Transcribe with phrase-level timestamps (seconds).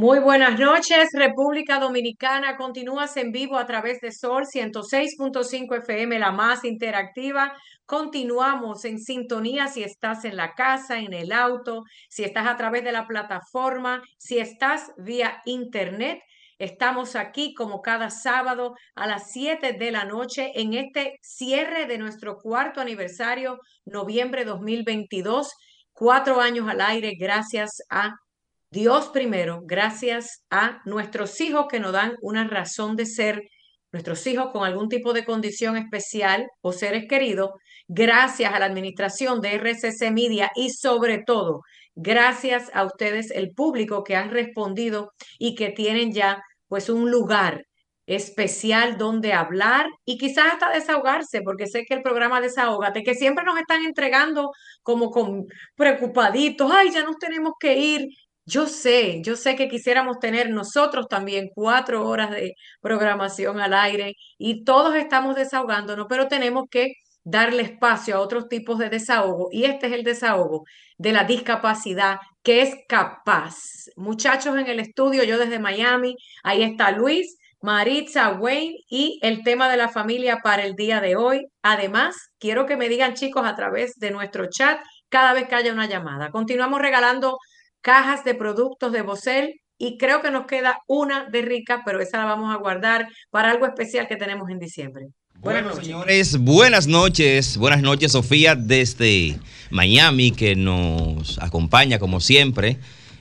[0.00, 2.56] Muy buenas noches, República Dominicana.
[2.56, 7.52] Continúas en vivo a través de Sol 106.5 FM, la más interactiva.
[7.84, 12.82] Continuamos en sintonía si estás en la casa, en el auto, si estás a través
[12.82, 16.20] de la plataforma, si estás vía internet.
[16.58, 21.98] Estamos aquí como cada sábado a las 7 de la noche en este cierre de
[21.98, 25.52] nuestro cuarto aniversario, noviembre 2022.
[25.92, 28.14] Cuatro años al aire gracias a
[28.72, 33.42] Dios primero, gracias a nuestros hijos que nos dan una razón de ser,
[33.90, 37.50] nuestros hijos con algún tipo de condición especial o seres queridos,
[37.88, 41.62] gracias a la administración de RCC Media y sobre todo,
[41.96, 47.64] gracias a ustedes, el público que han respondido y que tienen ya pues un lugar
[48.06, 53.44] especial donde hablar y quizás hasta desahogarse, porque sé que el programa Desahógate, que siempre
[53.44, 54.52] nos están entregando
[54.82, 58.08] como con preocupaditos, ay, ya nos tenemos que ir,
[58.50, 64.14] yo sé, yo sé que quisiéramos tener nosotros también cuatro horas de programación al aire
[64.38, 69.64] y todos estamos desahogándonos, pero tenemos que darle espacio a otros tipos de desahogo y
[69.64, 70.64] este es el desahogo
[70.98, 73.56] de la discapacidad que es capaz.
[73.96, 79.68] Muchachos en el estudio, yo desde Miami, ahí está Luis, Maritza, Wayne y el tema
[79.68, 81.46] de la familia para el día de hoy.
[81.62, 85.72] Además, quiero que me digan chicos a través de nuestro chat cada vez que haya
[85.72, 86.30] una llamada.
[86.30, 87.36] Continuamos regalando
[87.80, 92.18] cajas de productos de Bosel y creo que nos queda una de rica, pero esa
[92.18, 95.06] la vamos a guardar para algo especial que tenemos en diciembre.
[95.34, 95.84] Buenas noches.
[95.86, 97.56] señores, buenas noches.
[97.56, 99.38] Buenas noches, Sofía, desde
[99.70, 102.78] Miami, que nos acompaña como siempre,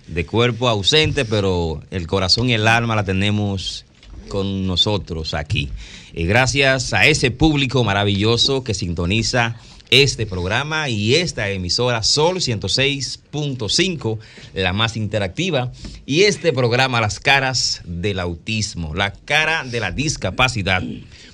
[0.08, 3.86] de cuerpo ausente, pero el corazón y el alma la tenemos
[4.28, 5.70] con nosotros aquí.
[6.14, 9.56] Y gracias a ese público maravilloso que sintoniza
[9.90, 14.20] este programa y esta emisora Sol 106.5,
[14.54, 15.72] la más interactiva,
[16.06, 20.84] y este programa Las caras del autismo, la cara de la discapacidad.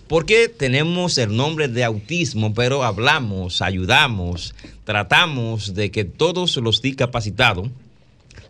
[0.08, 7.70] Porque tenemos el nombre de autismo, pero hablamos, ayudamos, tratamos de que todos los discapacitados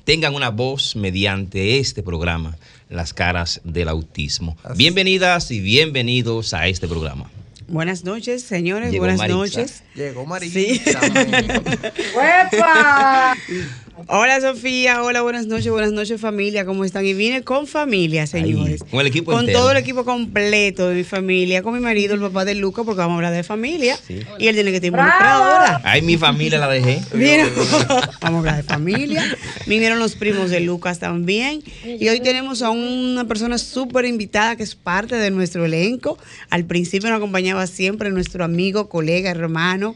[0.03, 2.57] tengan una voz mediante este programa,
[2.89, 4.57] Las caras del autismo.
[4.75, 7.31] Bienvenidas y bienvenidos a este programa.
[7.67, 8.95] Buenas noches, señores.
[8.97, 9.83] buenas noches.
[9.95, 10.51] Llegó María.
[10.51, 10.81] Sí.
[14.07, 17.05] Hola Sofía, hola, buenas noches, buenas noches familia, ¿cómo están?
[17.05, 18.83] Y vine con familia, señores.
[18.83, 22.19] con el equipo Con todo el equipo completo de mi familia, con mi marido, el
[22.19, 23.97] papá de Luca, porque vamos a hablar de familia.
[24.37, 25.81] Y él tiene que estar involucrado ahora.
[25.85, 26.99] Ay, mi familia la dejé.
[28.21, 29.23] vamos a hablar de familia.
[29.65, 31.63] Vinieron los primos de Lucas también.
[31.85, 36.17] Y hoy tenemos a una persona súper invitada que es parte de nuestro elenco.
[36.49, 39.95] Al principio nos acompañaba siempre nuestro amigo, colega, hermano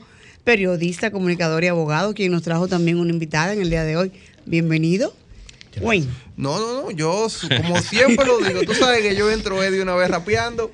[0.49, 4.11] periodista, comunicador y abogado, quien nos trajo también una invitada en el día de hoy.
[4.47, 5.13] Bienvenido.
[5.79, 6.07] Wayne.
[6.39, 7.27] No, no, no, yo
[7.57, 10.71] como siempre lo digo, tú sabes que yo entro de una vez rapeando.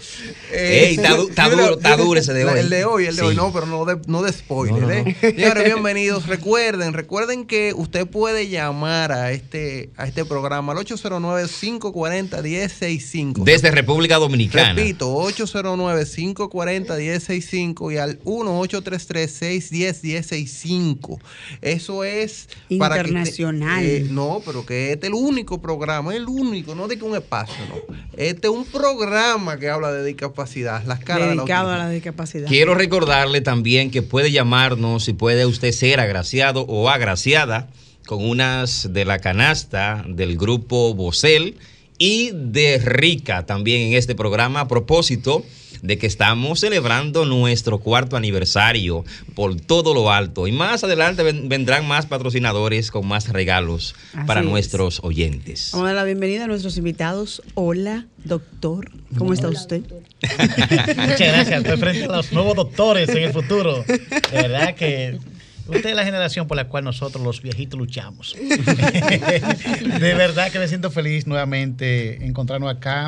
[0.51, 1.15] Eh, Ey, está,
[1.49, 2.59] duro, está duro ese de hoy.
[2.59, 4.91] El de hoy, el de hoy, no, pero no de, no de spoiler.
[4.91, 5.17] ¿eh?
[5.19, 6.27] Señores, bienvenidos.
[6.27, 13.43] Recuerden, recuerden que usted puede llamar a este, a este programa al 809-540-1065.
[13.43, 14.75] Desde República Dominicana.
[14.75, 21.19] Repito, 809-540-1065 y al 1-833-610-1065.
[21.63, 23.67] Eso es internacional.
[23.67, 26.97] Para que eh, no, pero que este es el único programa, el único, no de
[26.97, 27.95] que un espacio, no.
[28.17, 32.47] Este es un programa que habla de discapacidad, las caras Dedicado a la discapacidad.
[32.47, 37.67] Quiero recordarle también que puede llamarnos y puede usted ser agraciado o agraciada
[38.05, 41.57] con unas de la canasta del grupo Bocel
[41.97, 45.43] y de Rica también en este programa a propósito
[45.81, 49.05] de que estamos celebrando nuestro cuarto aniversario
[49.35, 50.47] por todo lo alto.
[50.47, 55.69] Y más adelante vendrán más patrocinadores con más regalos para nuestros oyentes.
[55.73, 57.41] Vamos a dar la bienvenida a nuestros invitados.
[57.53, 58.90] Hola, doctor.
[59.17, 59.81] ¿Cómo está usted?
[60.22, 61.64] Muchas gracias.
[61.64, 63.84] Estoy frente a los nuevos doctores en el futuro.
[63.84, 65.19] De verdad que
[65.67, 68.35] Usted es la generación por la cual nosotros los viejitos luchamos.
[70.00, 73.08] de verdad que me siento feliz nuevamente encontrarnos acá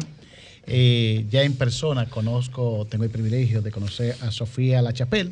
[0.70, 5.32] eh, ya en persona conozco, tengo el privilegio de conocer a Sofía La Chapelle,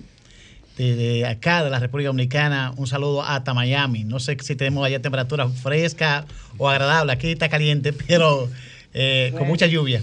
[0.77, 2.73] de, acá, de la República Dominicana.
[2.77, 4.05] Un saludo hasta Miami.
[4.05, 6.25] No sé si tenemos allá temperatura fresca
[6.57, 7.11] o agradable.
[7.11, 8.49] Aquí está caliente, pero
[8.93, 10.01] eh, con mucha lluvia.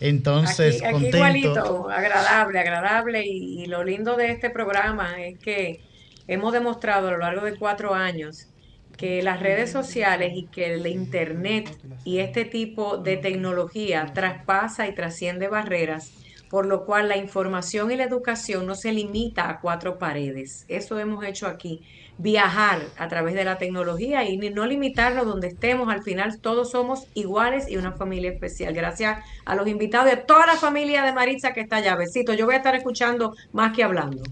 [0.00, 1.16] Entonces, aquí, aquí contento.
[1.16, 3.26] igualito, agradable, agradable.
[3.26, 5.80] Y, y lo lindo de este programa es que
[6.26, 8.48] hemos demostrado a lo largo de cuatro años
[8.96, 14.94] que las redes sociales y que el internet y este tipo de tecnología traspasa y
[14.94, 16.12] trasciende barreras,
[16.48, 20.64] por lo cual la información y la educación no se limita a cuatro paredes.
[20.68, 21.82] Eso hemos hecho aquí,
[22.18, 25.88] viajar a través de la tecnología y no limitarnos donde estemos.
[25.88, 28.72] Al final todos somos iguales y una familia especial.
[28.74, 31.96] Gracias a los invitados y a toda la familia de Maritza que está allá.
[31.96, 32.36] Besitos.
[32.36, 34.22] Yo voy a estar escuchando más que hablando.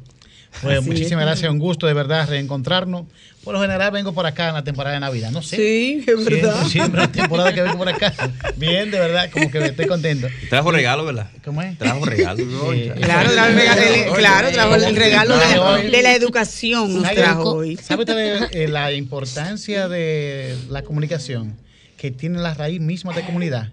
[0.61, 1.27] Pues Así muchísimas es.
[1.27, 3.07] gracias, un gusto de verdad reencontrarnos.
[3.43, 5.57] Por lo general vengo por acá en la temporada de Navidad, no sé.
[5.57, 6.67] Sí, es Siempre, verdad.
[6.67, 8.13] siempre la temporada que vengo por acá.
[8.57, 10.29] Bien, de verdad, como que me estoy contento.
[10.51, 11.29] Trajo regalo, ¿verdad?
[11.45, 11.77] ¿Cómo es?
[11.79, 12.39] Trajo regalo.
[12.75, 17.11] Eh, Claro, trajo el regalo, el- claro, trajo el regalo de, de la educación nos
[17.13, 17.77] trajo hoy.
[17.79, 21.57] ¿Sabe usted eh, la importancia de la comunicación
[21.97, 23.71] que tiene la raíz misma de comunidad?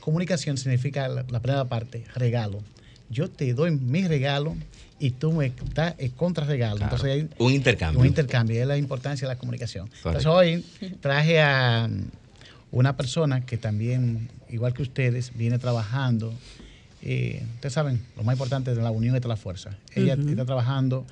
[0.00, 2.60] Comunicación significa la, la primera parte, regalo.
[3.10, 4.56] Yo te doy mi regalo
[4.98, 6.76] y tú me das el contrarregalo.
[6.76, 6.94] Claro.
[6.96, 8.00] Entonces hay Un intercambio.
[8.00, 9.90] un intercambio, es la importancia de la comunicación.
[9.96, 10.64] Entonces hoy
[11.00, 12.04] traje a mm,
[12.70, 16.32] una persona que también, igual que ustedes, viene trabajando.
[17.02, 19.76] eh, ustedes saben, lo más importante es la unión entre la fuerza.
[19.94, 21.04] Ella está trabajando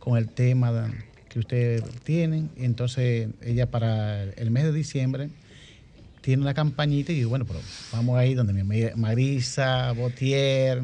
[0.00, 0.92] con el tema de-
[1.28, 2.50] que ustedes tienen.
[2.56, 5.28] y Entonces, ella para el mes de diciembre
[6.22, 7.60] tiene una campañita y bueno, pero
[7.92, 10.82] vamos ahí donde mi amiga Marisa, Botier,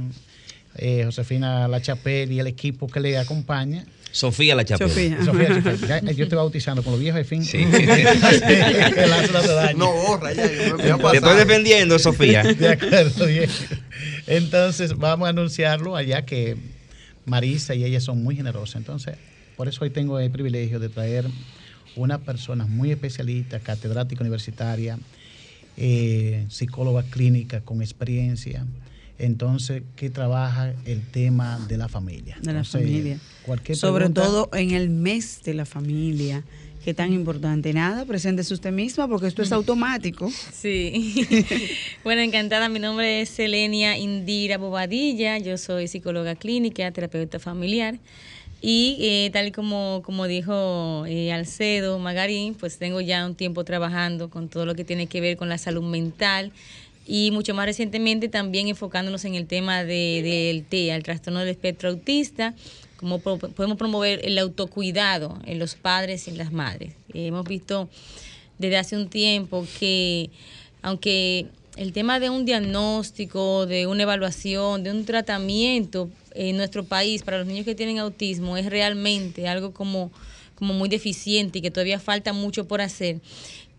[0.77, 3.85] eh, Josefina La Chapelle y el equipo que le acompaña.
[4.13, 4.91] Sofía la Chapela.
[4.91, 5.25] Sofía.
[5.25, 7.45] Sofía, ya, yo estoy bautizando con los viejos de fin.
[7.45, 7.65] Sí.
[9.77, 10.47] No borra ya.
[10.47, 12.43] Te estoy defendiendo, Sofía.
[12.59, 13.49] De acuerdo, bien.
[14.27, 16.57] Entonces, vamos a anunciarlo allá que
[17.25, 18.77] Marisa y ella son muy generosas.
[18.77, 19.17] Entonces,
[19.57, 21.25] por eso hoy tengo el privilegio de traer
[21.97, 24.99] una persona muy especialista, catedrática universitaria,
[25.77, 28.67] eh, psicóloga clínica con experiencia.
[29.23, 32.37] Entonces, que trabaja el tema de la familia.
[32.41, 33.19] De la Entonces, familia.
[33.47, 36.43] Cualquier Sobre pregunta- todo en el mes de la familia,
[36.85, 37.73] que tan importante.
[37.73, 40.29] Nada, preséntese usted misma porque esto es automático.
[40.53, 41.25] Sí.
[42.05, 42.69] bueno, encantada.
[42.69, 45.39] Mi nombre es Selenia Indira Bobadilla.
[45.39, 47.99] Yo soy psicóloga clínica, terapeuta familiar.
[48.61, 53.65] Y eh, tal y como, como dijo eh, Alcedo Magarín, pues tengo ya un tiempo
[53.65, 56.51] trabajando con todo lo que tiene que ver con la salud mental
[57.06, 61.49] y mucho más recientemente también enfocándonos en el tema de- del TEA, el trastorno del
[61.49, 62.54] espectro autista,
[62.96, 66.94] cómo pro- podemos promover el autocuidado en los padres y en las madres.
[67.12, 67.88] Hemos visto
[68.58, 70.31] desde hace un tiempo que
[70.82, 71.46] aunque
[71.76, 77.38] el tema de un diagnóstico, de una evaluación, de un tratamiento en nuestro país para
[77.38, 80.10] los niños que tienen autismo es realmente algo como,
[80.54, 83.20] como muy deficiente y que todavía falta mucho por hacer.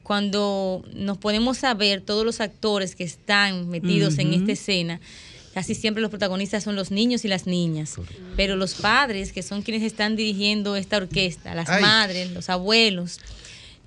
[0.03, 4.99] Cuando nos ponemos a ver todos los actores que están metidos en esta escena,
[5.53, 7.95] casi siempre los protagonistas son los niños y las niñas,
[8.35, 11.81] pero los padres, que son quienes están dirigiendo esta orquesta, las Ay.
[11.81, 13.19] madres, los abuelos,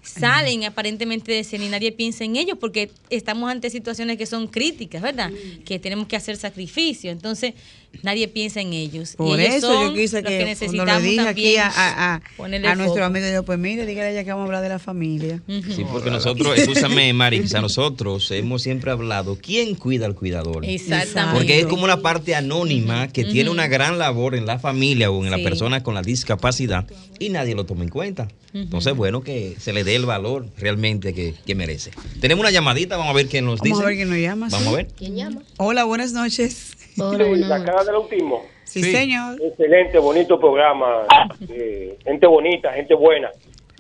[0.06, 4.46] salen aparentemente de escena y nadie piensa en ellos porque estamos ante situaciones que son
[4.46, 5.30] críticas, ¿verdad?
[5.64, 7.54] Que tenemos que hacer sacrificio, entonces
[8.02, 9.14] nadie piensa en ellos.
[9.14, 11.68] Y Por ellos eso yo quise los que, cuando le necesitamos dije aquí también a,
[11.68, 13.04] a, a- ponerle a nuestro foco.
[13.06, 15.42] amigo, yo, pues mire, dígale a ella que vamos a hablar de la familia.
[15.46, 20.64] Sí, porque nosotros, escúchame, Marisa, nosotros hemos siempre hablado, ¿quién cuida al cuidador?
[20.64, 21.36] Exactamente.
[21.38, 25.24] Porque es como una parte anónima que tiene una gran labor en la familia o
[25.24, 25.42] en la Sí.
[25.42, 26.86] persona con la discapacidad
[27.18, 28.28] y nadie lo toma en cuenta.
[28.52, 31.90] Entonces, bueno, que se le dé el valor realmente que, que merece.
[32.20, 33.82] Tenemos una llamadita, vamos a ver quién nos Vamos dice.
[33.82, 34.48] a ver quién nos llama.
[34.50, 34.72] Vamos sí.
[34.72, 34.86] a ver.
[34.96, 35.42] ¿Quién llama?
[35.58, 36.76] Hola, buenas noches.
[36.98, 38.42] Hola, Sí, buenas la cara del autismo.
[38.64, 38.92] Sí, Sí.
[38.92, 39.40] señor.
[39.42, 41.06] Excelente, bonito programa.
[41.48, 43.30] eh, gente bonita, gente buena.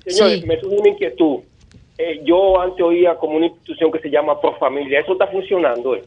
[0.06, 0.46] Señores, Sí.
[0.46, 1.38] me surge una inquietud.
[1.98, 5.00] Eh, yo antes oía como una institución que se llama Profamilia.
[5.00, 5.96] ¿Eso está funcionando?
[5.96, 6.02] eh?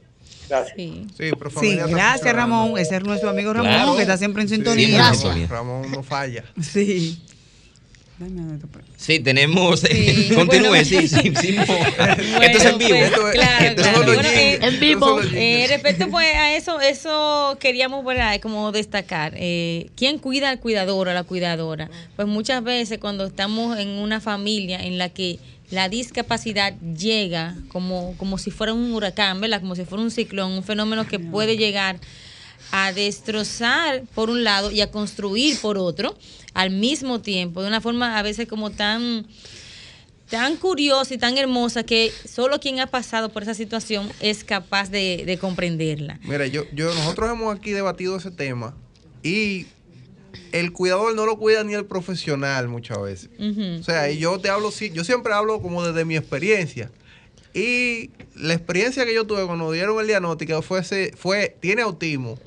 [0.48, 0.75] Gracias.
[0.75, 1.06] Sí.
[1.18, 2.34] Sí, Sí, gracias.
[2.36, 2.78] Ramón.
[2.78, 3.96] Ese es nuestro amigo Ramón, Claro.
[3.96, 4.88] que está siempre en Sí, sintonía.
[4.98, 5.50] Gracias.
[5.50, 6.44] Ramón, Ramón no falla.
[6.62, 7.22] Sí.
[8.98, 9.80] Sí, tenemos.
[9.80, 10.86] Sí, Continúe, bueno.
[10.86, 11.56] sí, sí, sí.
[12.42, 12.90] Esto es en vivo.
[12.98, 13.98] pues, Esto es- claro, esto es claro.
[13.98, 14.54] solo Bueno, jingle.
[14.54, 15.22] eh, En vivo.
[15.34, 18.40] Eh, respecto pues a eso, eso queríamos ¿verdad?
[18.42, 19.34] como destacar.
[19.38, 21.90] Eh, ¿Quién cuida al cuidador o a la cuidadora?
[22.16, 25.40] Pues muchas veces cuando estamos en una familia en la que
[25.72, 29.62] la discapacidad llega como, como si fuera un huracán, ¿verdad?
[29.62, 31.98] Como si fuera un ciclón, un fenómeno que puede llegar
[32.72, 36.16] a destrozar por un lado y a construir por otro
[36.54, 39.26] al mismo tiempo, de una forma a veces como tan
[40.30, 44.92] tan curiosa y tan hermosa que solo quien ha pasado por esa situación es capaz
[44.92, 46.20] de, de comprenderla.
[46.22, 48.76] Mira, yo, yo, nosotros hemos aquí debatido ese tema
[49.24, 49.66] y
[50.52, 53.30] el cuidador no lo cuida ni el profesional muchas veces.
[53.80, 56.92] O sea, y yo te hablo, yo siempre hablo como desde mi experiencia.
[57.56, 62.38] Y la experiencia que yo tuve cuando dieron el diagnóstico fue, ese- fue tiene autismo.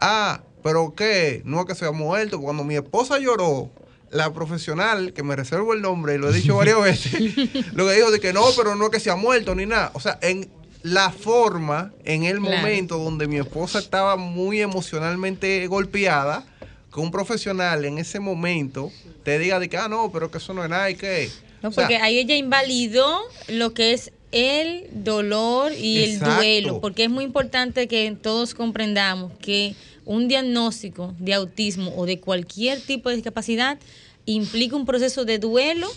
[0.00, 1.42] Ah, pero ¿qué?
[1.44, 2.40] No es que se ha muerto.
[2.40, 3.70] Cuando mi esposa lloró,
[4.10, 7.36] la profesional, que me reservo el nombre y lo he dicho varias veces,
[7.74, 9.90] lo que dijo de que no, pero no es que se ha muerto ni nada.
[9.94, 10.48] O sea, en
[10.82, 12.56] la forma, en el Claro.
[12.56, 16.44] momento donde mi esposa estaba muy emocionalmente golpeada,
[16.92, 18.90] que un profesional en ese momento
[19.24, 21.30] te diga de que, ah, no, pero que eso no es nada y que...
[21.62, 26.30] No, o sea, porque ahí ella invalidó lo que es el dolor y Exacto.
[26.30, 32.06] el duelo, porque es muy importante que todos comprendamos que un diagnóstico de autismo o
[32.06, 33.78] de cualquier tipo de discapacidad
[34.26, 35.88] implica un proceso de duelo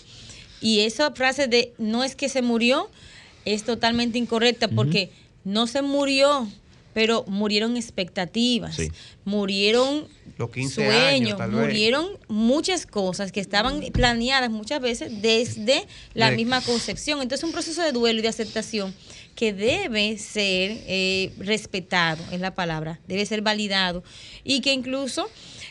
[0.62, 2.90] y esa frase de no es que se murió
[3.46, 5.10] es totalmente incorrecta porque
[5.44, 6.48] no se murió,
[6.94, 8.90] pero murieron expectativas, Sí.
[9.26, 10.08] murieron
[10.38, 11.60] Los 15 años, sueños, tal vez.
[11.62, 17.22] murieron muchas cosas que estaban planeadas muchas veces desde la De- misma concepción.
[17.22, 18.94] Entonces, un proceso de duelo y de aceptación
[19.36, 24.04] que debe ser eh, respetado, es la palabra, debe ser validado
[24.44, 25.30] y que incluso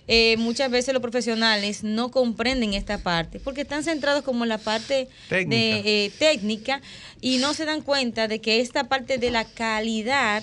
[0.08, 4.58] eh, muchas veces los profesionales no comprenden esta parte porque están centrados como en la
[4.58, 5.56] parte Técnica.
[5.82, 6.80] de eh, técnica
[7.20, 10.42] y no se dan cuenta de que esta parte de la calidad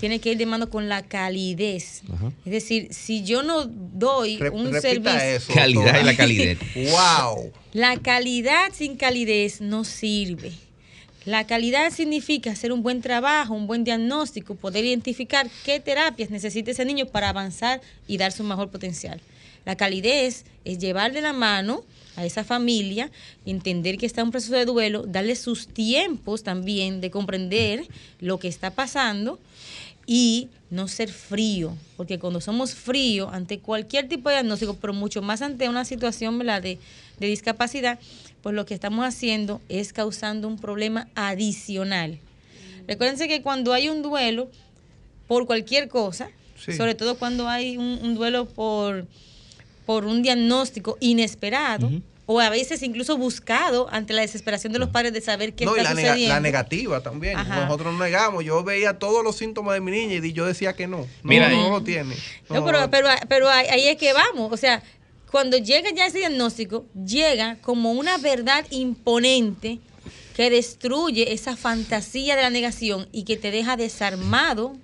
[0.00, 2.02] tiene que ir de mano con la calidez.
[2.12, 2.32] Ajá.
[2.44, 5.52] Es decir, si yo no doy Re- un servicio, eso.
[5.54, 6.00] Calidad doctora.
[6.00, 6.58] y la calidez.
[6.74, 7.52] ¡Wow!
[7.72, 10.52] la calidad sin calidez no sirve.
[11.24, 16.70] La calidad significa hacer un buen trabajo, un buen diagnóstico, poder identificar qué terapias necesita
[16.70, 19.20] ese niño para avanzar y dar su mejor potencial.
[19.64, 21.82] La calidez es llevar de la mano
[22.14, 23.10] a esa familia,
[23.44, 27.86] entender que está en un proceso de duelo, darle sus tiempos también de comprender
[28.20, 29.40] lo que está pasando
[30.06, 35.22] y no ser frío, porque cuando somos fríos ante cualquier tipo de diagnóstico, pero mucho
[35.22, 36.38] más ante una situación.
[36.38, 36.78] De,
[37.18, 37.98] de discapacidad,
[38.42, 42.18] pues lo que estamos haciendo es causando un problema adicional.
[42.86, 44.48] Recuérdense que cuando hay un duelo
[45.26, 46.72] por cualquier cosa, Sí.
[46.72, 49.06] sobre todo cuando hay un, un duelo por,
[49.84, 51.90] por un diagnóstico inesperado,
[52.28, 55.76] o a veces incluso buscado ante la desesperación de los padres de saber qué No,
[55.76, 56.34] y está la, nega- sucediendo.
[56.34, 57.36] la negativa también.
[57.38, 57.60] Ajá.
[57.64, 58.44] Nosotros no negamos.
[58.44, 60.98] Yo veía todos los síntomas de mi niña y yo decía que no.
[60.98, 62.16] No, Mira, no y- lo tiene.
[62.50, 64.52] No, pero, pero, pero ahí ahí es que vamos.
[64.52, 64.82] O sea,
[65.30, 69.78] cuando llega ya ese diagnóstico, llega como una verdad imponente
[70.34, 74.76] que destruye esa fantasía de la negación y que te deja desarmado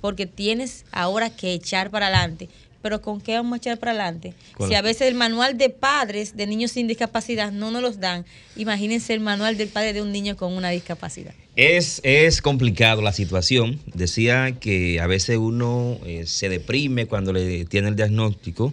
[0.00, 2.48] porque tienes ahora que echar para adelante.
[2.86, 4.32] Pero ¿con qué vamos a echar para adelante?
[4.56, 4.68] ¿Cuál?
[4.68, 8.24] Si a veces el manual de padres de niños sin discapacidad no nos los dan,
[8.54, 11.34] imagínense el manual del padre de un niño con una discapacidad.
[11.56, 13.80] Es, es complicado la situación.
[13.92, 18.72] Decía que a veces uno eh, se deprime cuando le tiene el diagnóstico,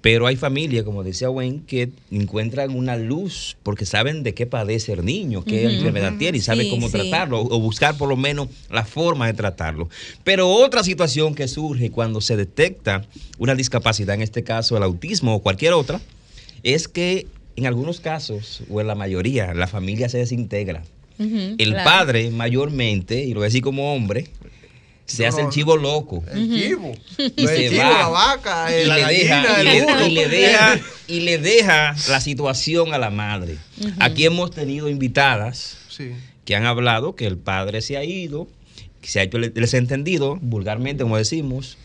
[0.00, 4.92] pero hay familias, como decía Wayne, que encuentran una luz porque saben de qué padece
[4.92, 6.92] el niño, qué enfermedad tiene y saben Sí, cómo sí.
[6.92, 9.88] tratarlo o buscar por lo menos la forma de tratarlo.
[10.22, 13.04] Pero otra situación que surge cuando se detecta
[13.38, 16.00] una discapacidad, en este caso el autismo o cualquier otra,
[16.62, 17.26] es que
[17.56, 20.84] en algunos casos, o en la mayoría, la familia se desintegra.
[21.18, 21.84] El claro.
[21.84, 24.28] padre mayormente, y lo voy a decir como hombre,
[25.08, 26.22] se No, hace el chivo loco.
[26.32, 26.92] El chivo.
[27.18, 27.98] Y se chivo, va.
[27.98, 29.62] la vaca, Y la le, gallina, deja,
[29.96, 33.58] le, y le deja, y le deja la situación a la madre.
[33.98, 36.12] Aquí hemos tenido invitadas Sí.
[36.44, 38.46] que han hablado que el padre se ha ido,
[39.00, 41.76] que se ha hecho el desentendido, vulgarmente, como decimos,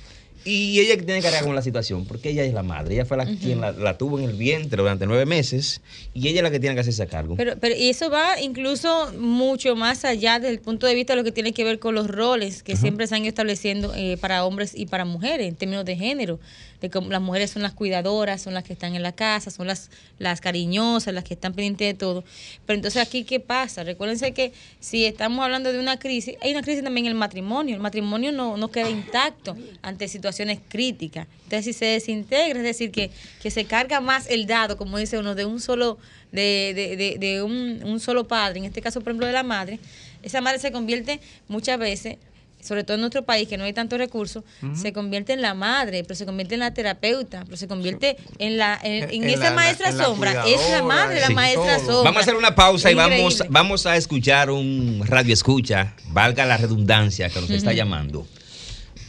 [0.46, 3.06] y ella que tiene que cargar con la situación, porque ella es la madre, ella
[3.06, 5.82] fue la quien la, la tuvo en el vientre durante nueve meses,
[6.14, 7.36] y ella es la que tiene que hacerse cargo.
[7.36, 11.18] Pero, pero y eso va incluso mucho más allá desde el punto de vista de
[11.18, 14.18] lo que tiene que ver con los roles que siempre se han ido estableciendo eh,
[14.20, 16.40] para hombres y para mujeres en términos de género.
[16.84, 19.90] De las mujeres son las cuidadoras, son las que están en la casa, son las,
[20.20, 22.26] las cariñosas, las que están pendientes de todo.
[22.66, 23.86] Pero entonces aquí, ¿qué pasa?
[23.86, 27.74] Recuérdense que si estamos hablando de una crisis, hay una crisis también en el matrimonio.
[27.74, 31.26] El matrimonio no, no queda intacto ante situaciones críticas.
[31.46, 33.12] Entonces, si se desintegra, es decir, que,
[33.42, 35.98] que se carga más el dado, como dice uno, de un solo,
[36.34, 39.44] de, de, de, de un, un solo padre, en este caso, por ejemplo, de la
[39.44, 39.80] madre,
[40.22, 42.18] esa madre se convierte muchas veces,
[42.64, 44.44] sobre todo en nuestro país, que no hay tantos recursos,
[44.74, 48.58] se convierte en la madre, pero se convierte en la terapeuta, pero se convierte en
[48.58, 50.44] la en, en En esa la- maestra en la sombra.
[50.48, 51.34] Es la madre, la Sí.
[51.34, 51.86] maestra todo.
[51.86, 52.04] sombra.
[52.12, 53.48] Vamos a hacer una pausa y vamos, Increíble.
[53.50, 58.26] vamos a escuchar un radio escucha, valga la redundancia que nos está llamando.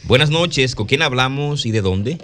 [0.03, 2.17] Buenas noches, ¿con quién hablamos y de dónde?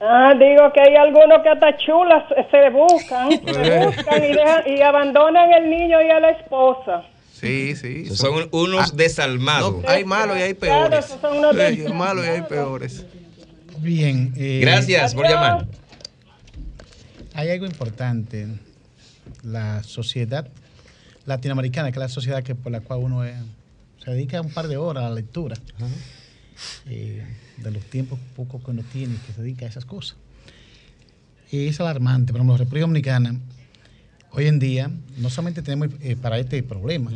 [0.00, 4.82] Ah, digo que hay algunos que hasta chulas se buscan, se buscan y, dejan- y
[4.82, 7.02] abandonan el niño y a la esposa.
[7.40, 8.16] Sí, sí.
[8.16, 9.82] Son unos desalmados.
[9.82, 11.04] No, hay malos y hay Claro, peores.
[11.06, 11.98] esos son unos Sí, hay desalmados.
[12.16, 13.04] malos y hay peores.
[13.78, 14.32] Bien.
[14.36, 15.66] eh, Gracias por llamar.
[17.34, 18.48] Hay algo importante.
[19.42, 20.48] La sociedad
[21.26, 23.34] latinoamericana, que es la sociedad que, por la cual uno eh,
[24.02, 25.56] se dedica un par de horas a la lectura
[26.88, 27.22] eh,
[27.58, 30.16] de los tiempos pocos que uno tiene que se dedica a esas cosas.
[31.50, 33.40] Y es alarmante, por ejemplo, la República Dominicana,
[34.36, 37.10] hoy en día, no solamente tenemos eh, para este problema,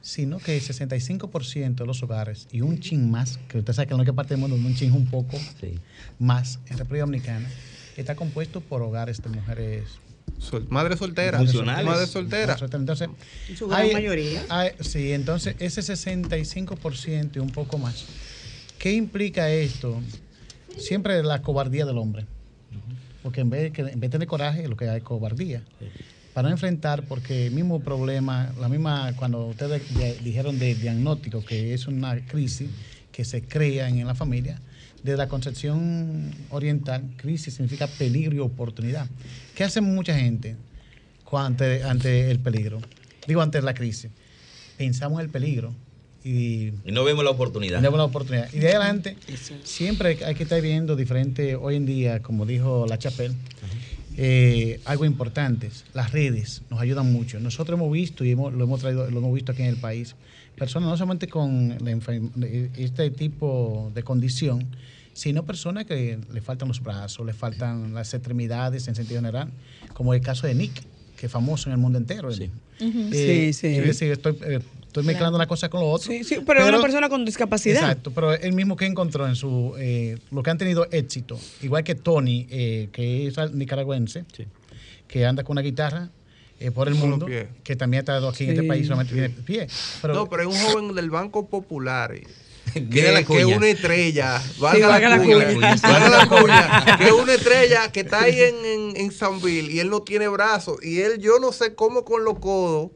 [0.00, 3.94] sino que el 65% de los hogares y un chin más, que usted sabe que
[3.94, 5.38] en la única parte del mundo un chin un poco
[6.18, 7.48] más en República Dominicana,
[7.96, 9.84] está compuesto por hogares de mujeres
[10.38, 11.38] Sol- madre soltera.
[11.38, 11.84] Funcionales.
[11.86, 12.56] Madre soltera.
[12.72, 13.08] entonces,
[13.48, 14.44] En su gran mayoría.
[14.48, 18.06] hay- sí, entonces ese 65% y un poco más.
[18.78, 20.00] ¿Qué implica esto?
[20.78, 22.26] Siempre la cobardía del hombre.
[23.22, 25.62] Porque en vez, que, en vez de tener coraje, lo que hay es cobardía.
[26.34, 31.44] Para no enfrentar, porque el mismo problema, la misma, cuando ustedes ya dijeron de diagnóstico,
[31.44, 32.70] que es una crisis
[33.10, 34.58] que se crea en la familia,
[35.02, 39.06] desde la concepción oriental, crisis significa peligro y oportunidad.
[39.54, 40.56] ¿Qué hace mucha gente
[41.32, 42.80] ante, ante el peligro?
[43.26, 44.10] Digo, ante la crisis.
[44.78, 45.74] Pensamos en el peligro
[46.24, 47.78] y Y no vemos la oportunidad.
[47.78, 48.48] tenemos la oportunidad.
[48.52, 49.16] Y de ahí adelante,
[49.64, 53.34] siempre hay que estar viendo diferentes, hoy en día, como dijo La Chapelle,
[54.16, 57.40] eh, algo importante, las redes nos ayudan mucho.
[57.40, 60.14] Nosotros hemos visto y hemos- lo hemos traído, lo hemos visto aquí en el país,
[60.56, 61.76] personas no solamente con
[62.76, 64.66] este tipo de condición,
[65.14, 69.48] sino personas que le faltan los brazos, le faltan las extremidades en sentido general,
[69.94, 70.82] como el caso de Nick,
[71.16, 72.28] que es famoso en el mundo entero.
[72.28, 72.40] Ujú.
[73.12, 73.66] Eh, Sí, sí.
[73.76, 74.36] es decir, estoy,
[74.92, 76.12] estoy mezclando una cosa con lo otro.
[76.12, 77.80] Sí, sí, pero es una persona con discapacidad.
[77.82, 81.82] Exacto, pero él mismo que encontró en su eh, lo que han tenido éxito, igual
[81.82, 84.24] que Tony, eh, que es nicaragüense,
[85.08, 86.10] que anda con una guitarra
[86.60, 87.26] eh, por el mundo,
[87.64, 89.66] que también ha estado aquí en este país solamente tiene pie.
[90.02, 92.14] Pero, no, pero es un joven del Banco Popular.
[92.14, 92.22] eh,
[92.90, 94.40] Que, es una estrella.
[94.58, 95.52] Valga, Sí, la, valga la cuña.
[95.54, 95.76] cuña.
[95.82, 99.80] valga la cuña, Que es una estrella que está ahí en, en, en Sanville y
[99.80, 100.76] él no tiene brazos.
[100.82, 102.90] Y él, yo no sé cómo con los codos.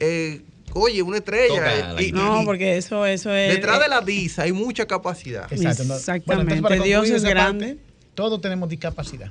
[0.00, 0.42] eh,
[0.74, 1.94] oye, una estrella.
[1.98, 3.54] Eh, y- No, y- porque eso, eso es.
[3.54, 5.52] Detrás de la visa hay mucha capacidad.
[5.52, 5.82] Exacto.
[5.94, 6.60] Exactamente.
[6.60, 7.66] Bueno, Dios es grande.
[7.74, 7.80] parte,
[8.14, 9.30] todos tenemos discapacidad.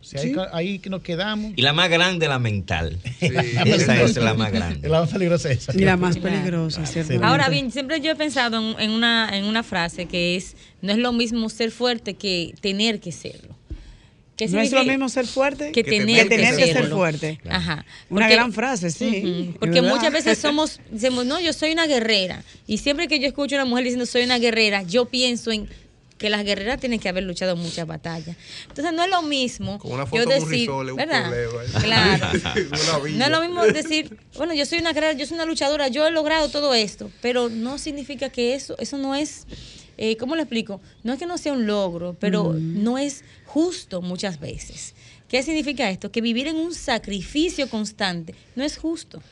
[0.00, 0.40] O sea, ahí, Sí.
[0.52, 1.52] ahí que nos quedamos.
[1.54, 2.98] Y la más grande, la mental.
[3.20, 4.88] Esa es la más grande.
[4.88, 5.72] La más peligrosa es esa.
[5.76, 7.24] Y la más peligrosa, ¿cierto?
[7.24, 10.90] Ahora bien, siempre yo he pensado en, en una, en una frase que es, no
[10.92, 13.54] es lo mismo ser fuerte que tener que serlo.
[14.46, 17.40] ¿Qué No es lo mismo ser fuerte que tener, que, tener que ser fuerte.
[17.48, 17.84] Ajá.
[18.10, 19.54] Una gran frase, sí.
[19.58, 19.96] Porque ¿verdad?
[19.96, 22.42] muchas veces somos, decimos, no, yo soy una guerrera.
[22.66, 25.68] Y siempre que yo escucho a una mujer diciendo soy una guerrera, yo pienso en
[26.22, 28.36] que las guerreras tienen que haber luchado muchas batallas.
[28.68, 31.30] Entonces no es lo mismo Con una yo foto de un decir, un ¿verdad?
[31.30, 31.80] problema.
[31.82, 32.38] Claro.
[33.12, 36.06] No es lo mismo decir, bueno, yo soy una guerrera, yo soy una luchadora, yo
[36.06, 39.46] he logrado todo esto, pero no significa que eso, eso no es,
[40.04, 40.80] eh, ¿cómo lo explico?
[41.04, 44.96] No es que no sea un logro, pero no es justo muchas veces.
[45.28, 46.10] ¿Qué significa esto?
[46.10, 49.22] Que vivir en un sacrificio constante no es justo.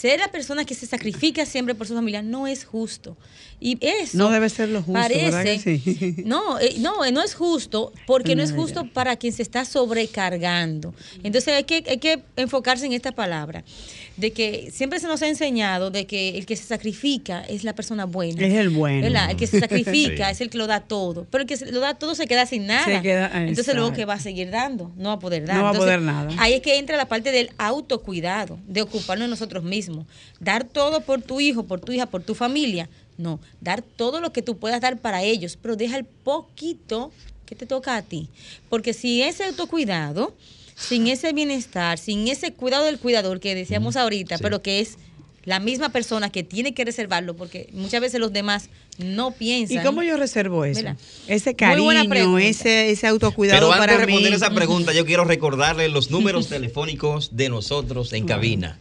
[0.00, 3.16] Ser la persona que se sacrifica siempre por su familia no es justo.
[3.60, 6.14] Y eso No debe ser lo justo, parece, ¿verdad que sí?
[6.24, 9.42] no, eh, no, eh, no es justo porque no No es justo para quien se
[9.42, 10.94] está sobrecargando.
[11.24, 13.64] Entonces hay que, hay que enfocarse en esta palabra,
[14.16, 17.74] de que siempre se nos ha enseñado de que el que se sacrifica es la
[17.74, 18.46] persona buena.
[18.46, 19.02] Es el bueno.
[19.02, 19.30] ¿verdad?
[19.32, 20.32] El que se sacrifica Sí.
[20.32, 22.66] es el que lo da todo, pero el que lo da todo se queda sin
[22.66, 22.84] nada.
[22.84, 25.56] Se queda- Entonces luego que va a seguir dando, no va a poder dar.
[25.56, 26.30] No va a poder nada.
[26.38, 29.87] Ahí es que entra la parte del autocuidado, de ocuparnos de nosotros mismos.
[30.40, 32.88] Dar todo por tu hijo, por tu hija, por tu familia.
[33.16, 37.10] No, dar todo lo que tú puedas dar para ellos, pero deja el poquito
[37.46, 38.28] que te toca a ti.
[38.68, 40.34] Porque sin ese autocuidado,
[40.76, 44.98] sin ese bienestar, sin ese cuidado del cuidador que decíamos ahorita, pero que es
[45.48, 49.78] la misma persona que tiene que reservarlo, porque muchas veces los demás no piensan.
[49.78, 50.80] ¿Y cómo yo reservo eso?
[50.80, 50.96] Mira,
[51.26, 54.36] ese cariño, ese, ese autocuidado Pero antes para de responder mí.
[54.36, 58.78] esa pregunta, yo quiero recordarle los números telefónicos de nosotros en cabina.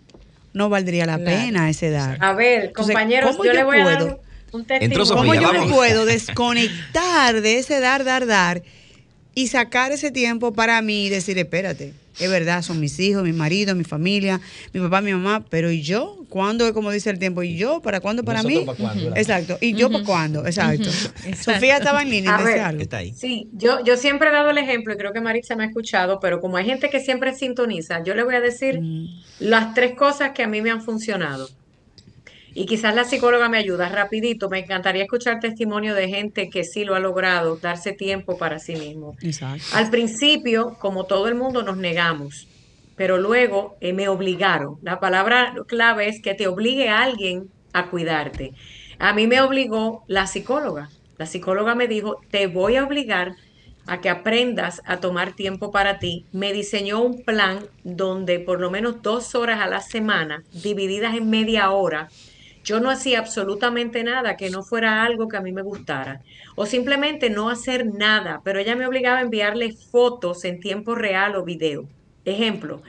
[0.53, 1.31] no valdría la Claro.
[1.43, 2.19] pena ese dar.
[2.21, 4.05] A ver, Entonces, compañeros, ¿cómo yo, le voy a puedo?
[4.07, 4.21] dar
[4.53, 5.15] un testimonio.
[5.15, 8.63] ¿Cómo yo me puedo desconectar de ese dar, dar, dar
[9.35, 13.33] y sacar ese tiempo para mí y decir, espérate, es verdad, son mis hijos, mi
[13.33, 14.41] marido, mi familia,
[14.73, 16.25] mi papá, mi mamá, pero ¿y yo?
[16.29, 17.43] ¿Cuándo es como dice el tiempo?
[17.43, 17.81] ¿Y yo?
[17.81, 18.85] ¿Para cuándo para Nosotros mí?
[18.85, 19.21] para.
[19.21, 19.59] Exacto.
[19.61, 20.47] ¿Y yo para cuándo?
[20.47, 20.89] Exacto.
[21.43, 22.61] Sofía estaba en línea, ver.
[22.61, 22.83] algo.
[22.83, 23.13] Está ahí.
[23.17, 26.21] Sí, yo, yo siempre he dado el ejemplo y creo que Maritza me ha escuchado,
[26.21, 28.81] pero como hay gente que siempre sintoniza, yo le voy a decir
[29.39, 31.49] las tres cosas que a mí me han funcionado.
[32.55, 34.49] Y quizás la psicóloga me ayuda rapidito.
[34.49, 38.75] Me encantaría escuchar testimonio de gente que sí lo ha logrado, darse tiempo para sí
[38.75, 39.17] mismo.
[39.23, 39.65] Exacto.
[39.75, 42.49] Al principio, como todo el mundo, nos negamos,
[42.97, 44.79] pero luego eh, me obligaron.
[44.83, 48.53] La palabra clave es que te obligue a alguien a cuidarte.
[48.99, 50.91] A mí me obligó la psicóloga.
[51.17, 53.35] La psicóloga me dijo, te voy a obligar
[53.87, 56.25] a que aprendas a tomar tiempo para ti.
[56.33, 61.29] Me diseñó un plan donde por lo menos dos horas a la semana, divididas en
[61.29, 62.09] media hora,
[62.65, 66.21] yo no hacía absolutamente nada que no fuera algo que a mí me gustara.
[66.57, 71.37] O simplemente no hacer nada, pero ella me obligaba a enviarle fotos en tiempo real
[71.37, 71.89] o video.
[72.25, 72.83] Ejemplo,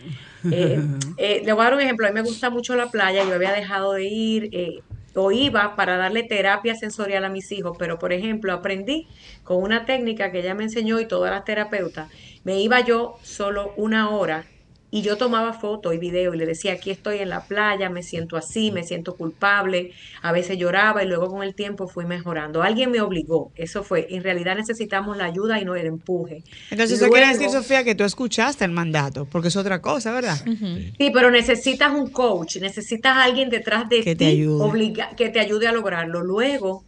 [0.51, 0.79] eh,
[1.17, 2.05] eh, le voy a dar un ejemplo.
[2.05, 4.81] A mí me gusta mucho la playa, yo había dejado de ir eh,
[5.15, 9.07] o iba para darle terapia sensorial a mis hijos, pero por ejemplo aprendí
[9.43, 12.09] con una técnica que ella me enseñó y todas las terapeutas,
[12.43, 14.45] me iba yo solo una hora
[14.93, 18.03] y yo tomaba fotos y video y le decía, aquí estoy en la playa, me
[18.03, 22.61] siento así, me siento culpable, a veces lloraba y luego con el tiempo fui mejorando.
[22.61, 26.43] Alguien me obligó, eso fue, en realidad necesitamos la ayuda y no el empuje.
[26.71, 30.11] Entonces, eso quiere Luego- decir, Sofía, que tú escuchaste el mandato, porque es otra cosa,
[30.11, 30.37] ¿verdad?
[30.45, 34.61] Sí, pero necesitas un coach, necesitas a alguien detrás de Que te ti ayude.
[34.63, 36.21] obliga- que te ayude a lograrlo.
[36.21, 36.83] Luego,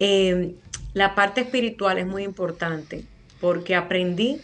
[0.00, 0.54] eh,
[0.94, 3.04] la parte espiritual es muy importante
[3.40, 4.40] porque aprendí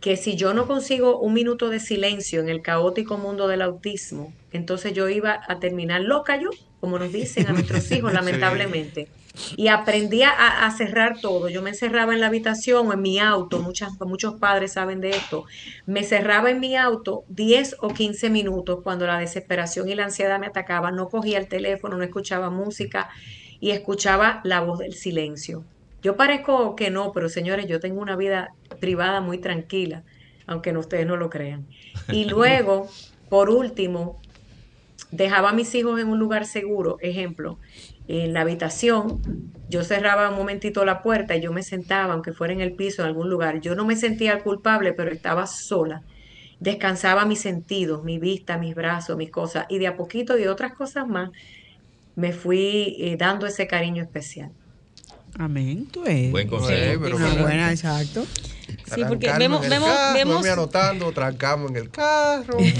[0.00, 4.32] que si yo no consigo un minuto de silencio en el caótico mundo del autismo,
[4.52, 9.08] entonces yo iba a terminar loca yo, como nos dicen a nuestros hijos, lamentablemente.
[9.56, 11.48] Y aprendí a, a cerrar todo.
[11.48, 15.10] Yo me encerraba en la habitación o en mi auto, muchas, muchos padres saben de
[15.10, 15.44] esto.
[15.86, 20.40] Me cerraba en mi auto 10 o 15 minutos cuando la desesperación y la ansiedad
[20.40, 20.96] me atacaban.
[20.96, 23.10] No cogía el teléfono, no escuchaba música
[23.60, 25.64] y escuchaba la voz del silencio.
[26.02, 30.04] Yo parezco que no, pero señores, yo tengo una vida privada muy tranquila,
[30.46, 31.66] aunque no, ustedes no lo crean.
[32.08, 32.88] Y luego,
[33.28, 34.20] por último,
[35.10, 36.98] dejaba a mis hijos en un lugar seguro.
[37.00, 37.58] Ejemplo,
[38.06, 39.20] en la habitación,
[39.68, 43.02] yo cerraba un momentito la puerta y yo me sentaba, aunque fuera en el piso,
[43.02, 43.60] en algún lugar.
[43.60, 46.02] Yo no me sentía culpable, pero estaba sola.
[46.60, 49.66] Descansaba mis sentidos, mi vista, mis brazos, mis cosas.
[49.68, 51.30] Y de a poquito y otras cosas más,
[52.16, 54.50] me fui eh, dando ese cariño especial.
[55.36, 56.30] Amén, tú eres.
[56.30, 56.92] Buen consejo.
[56.94, 57.42] Sí, pero Una bueno.
[57.42, 58.26] buena, exacto.
[58.94, 60.42] Sí, porque vemos, en el vemos, carro, vemos.
[60.42, 62.58] me anotando, trancamos en el carro.
[62.60, 62.74] sí,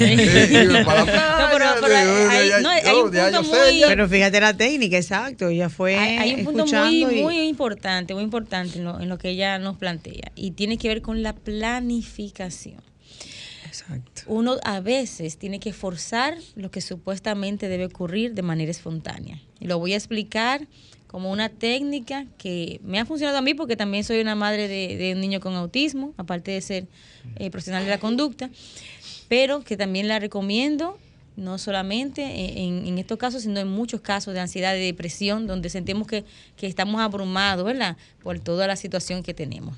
[0.54, 3.24] iba para la playa, No, pero- pero ya- hay- ya- no, hay yo- un ya
[3.24, 3.86] punto yo sé, muy- ya.
[3.88, 5.48] Pero fíjate la técnica, exacto.
[5.48, 9.08] Ella fue Hay, hay un punto muy, y- muy importante, muy importante en lo, en
[9.08, 12.80] lo que ella nos plantea y tiene que ver con la planificación.
[13.66, 14.22] Exacto.
[14.26, 19.40] Uno a veces tiene que forzar lo que supuestamente debe ocurrir de manera espontánea.
[19.60, 20.66] Y lo voy a explicar
[21.08, 25.14] como una técnica que me ha funcionado a mí porque también soy una madre de,
[25.14, 26.86] un niño con autismo, aparte de ser
[27.36, 28.50] eh, profesional de la conducta,
[29.26, 30.98] pero que también la recomiendo
[31.36, 32.22] no solamente
[32.64, 36.24] en, en estos casos, sino en muchos casos de ansiedad y depresión, donde sentimos que,
[36.56, 37.96] que estamos abrumados, ¿verdad?
[38.22, 39.76] Por toda la situación que tenemos.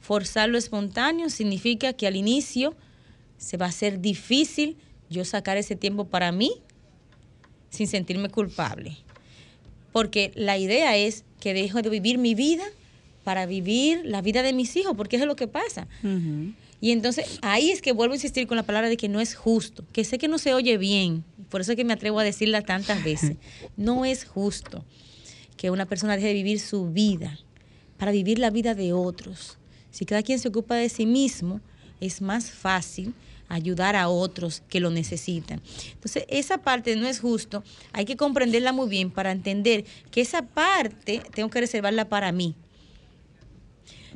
[0.00, 2.76] Forzar lo espontáneo significa que al inicio
[3.38, 4.76] se va a hacer difícil
[5.08, 6.52] yo sacar ese tiempo para mí
[7.70, 8.98] sin sentirme culpable.
[9.92, 12.64] Porque la idea es que dejo de vivir mi vida
[13.24, 15.86] para vivir la vida de mis hijos, porque eso es lo que pasa.
[16.80, 19.36] Y entonces ahí es que vuelvo a insistir con la palabra de que no es
[19.36, 22.24] justo, que sé que no se oye bien, por eso es que me atrevo a
[22.24, 23.36] decirla tantas veces.
[23.76, 24.84] No es justo
[25.56, 27.38] que una persona deje de vivir su vida
[27.98, 29.58] para vivir la vida de otros.
[29.92, 31.60] Si cada quien se ocupa de sí mismo,
[32.00, 33.14] es más fácil
[33.52, 35.60] ayudar a otros que lo necesitan.
[35.92, 37.62] Entonces, esa parte no es justo,
[37.92, 42.54] hay que comprenderla muy bien para entender que esa parte tengo que reservarla para mí.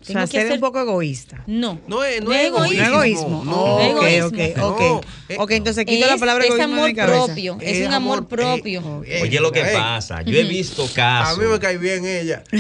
[0.09, 1.43] O sea, ser un poco egoísta.
[1.47, 1.81] No.
[1.89, 2.77] No es, no es egoísmo.
[2.77, 3.45] No egoísmo.
[3.45, 4.27] No, ok, egoísmo.
[4.29, 5.05] ok, No, ok.
[5.29, 7.25] eh, Ok, entonces quito la palabra es egoísmo de amor mi cabeza.
[7.27, 9.03] propio, es, Es un amor, amor, propio.
[9.07, 11.39] eh, Oye, lo que pasa, yo he visto casos.
[11.39, 12.45] A mí me cae bien ella.
[12.53, 12.59] Yo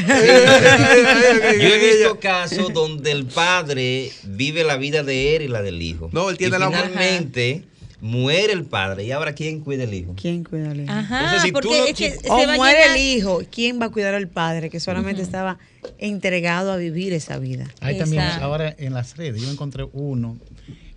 [1.68, 6.08] he visto casos donde el padre vive la vida de él y la del hijo.
[6.12, 7.64] No, él tiene y la- finalmente
[8.00, 10.14] muere el padre y ahora quién cuida el hijo.
[10.20, 10.92] ¿Quién cuida al hijo?
[10.92, 13.90] Ajá, Entonces, si tú porque no es que O muere el hijo, ¿quién va a
[13.90, 15.58] cuidar al padre que solamente estaba
[15.98, 17.66] entregado a vivir esa vida?
[17.80, 20.36] Hay también ahora en las redes, yo encontré uno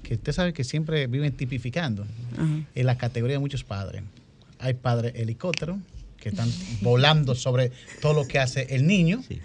[0.03, 2.47] que usted sabe que siempre viven tipificando Ajá.
[2.73, 4.01] en la categoría de muchos padres.
[4.57, 5.79] Hay padres helicóptero
[6.17, 7.71] que están volando sobre
[8.01, 9.23] todo lo que hace el niño.
[9.27, 9.39] Sí.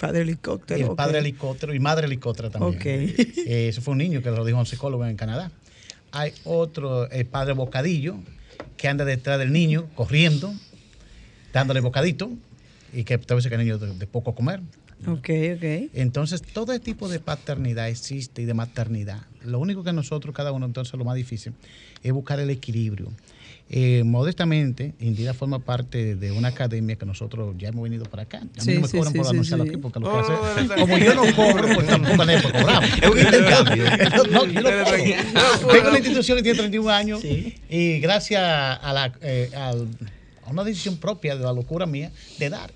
[0.00, 0.80] Padre Y helicóptero.
[0.84, 0.96] el ok.
[0.96, 2.74] padre helicóptero y madre helicóptero también.
[2.76, 2.84] Ok.
[3.46, 5.52] Eh, eso fue un niño que lo dijo un psicólogo en Canadá.
[6.12, 8.16] Hay otro, el padre bocadillo,
[8.76, 10.54] que anda detrás del niño, corriendo,
[11.52, 12.30] dándole bocadito,
[12.94, 14.60] y que a veces que el niño de, de poco comer.
[15.06, 15.90] Ok, ok.
[15.94, 19.20] Entonces, todo este tipo de paternidad existe y de maternidad.
[19.44, 21.52] Lo único que nosotros, cada uno, entonces lo más difícil,
[22.02, 23.12] es buscar el equilibrio.
[23.70, 28.38] Eh, modestamente, Indira forma parte de una academia que nosotros ya hemos venido para acá.
[28.38, 29.70] A mí Sí, no me cobran sí, por sí, anunciarlo sí.
[29.70, 30.76] aquí, porque lo Oh, que hace, verdad.
[30.80, 32.90] como yo no cobro, pues tampoco nadie pues cobramos.
[33.02, 33.84] Es un intercambio.
[34.30, 35.72] No, yo no cobro.
[35.72, 39.74] Tengo una institución que tiene 31 años y gracias a, la, eh, a
[40.50, 42.70] una decisión propia de la locura mía de dar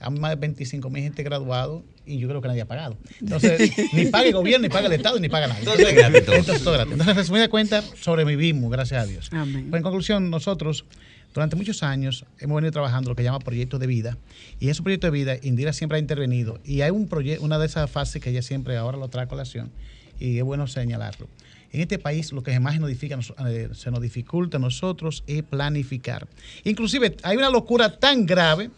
[0.00, 2.96] a más de 25 mil gente graduado y yo creo que nadie ha pagado.
[3.20, 5.60] Entonces, ni paga el gobierno, ni paga el Estado, ni paga nadie.
[5.60, 6.34] Entonces es gratis todo.
[6.36, 6.92] Entonces, todo gratis.
[6.92, 9.28] Entonces, en resumida cuenta, sobrevivimos, gracias a Dios.
[9.32, 9.66] Amén.
[9.70, 10.84] Pues, en conclusión, nosotros
[11.32, 14.16] durante muchos años hemos venido trabajando lo que llama proyectos de vida
[14.58, 17.56] y en esos proyectos de vida Indira siempre ha intervenido y hay un proyecto, una
[17.58, 19.70] de esas fases que ella siempre ahora lo trae a colación
[20.18, 21.28] y es bueno señalarlo.
[21.72, 25.44] En este país lo que más nos, nos- eh, se nos dificulta a nosotros es
[25.44, 26.26] planificar.
[26.64, 28.70] Inclusive hay una locura tan grave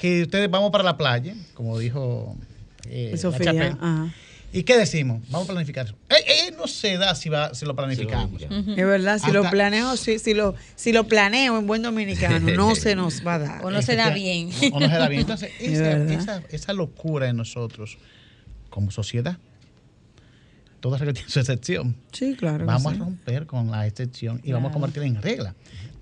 [0.00, 2.34] que ustedes vamos para la playa, como dijo
[2.88, 3.76] eh, Sofía.
[3.78, 4.10] Ajá.
[4.50, 5.22] ¿Y qué decimos?
[5.28, 5.94] Vamos a planificar.
[6.08, 8.42] Eh, eh, no se da si, va, si lo planificamos.
[8.42, 12.74] Es verdad, si lo planeo, si, si lo, si lo planeo en buen dominicano, no
[12.74, 13.64] se nos va a dar.
[13.64, 14.50] O no se da bien.
[14.72, 15.20] O no se da bien.
[15.20, 16.12] Entonces, Es esa, verdad.
[16.12, 17.98] esa, esa locura en nosotros,
[18.70, 19.36] como sociedad,
[20.80, 21.94] toda regla tiene su excepción.
[22.10, 22.64] Sí, claro.
[22.64, 22.98] Vamos sí.
[22.98, 25.54] a romper con la excepción y vamos a convertirla en regla.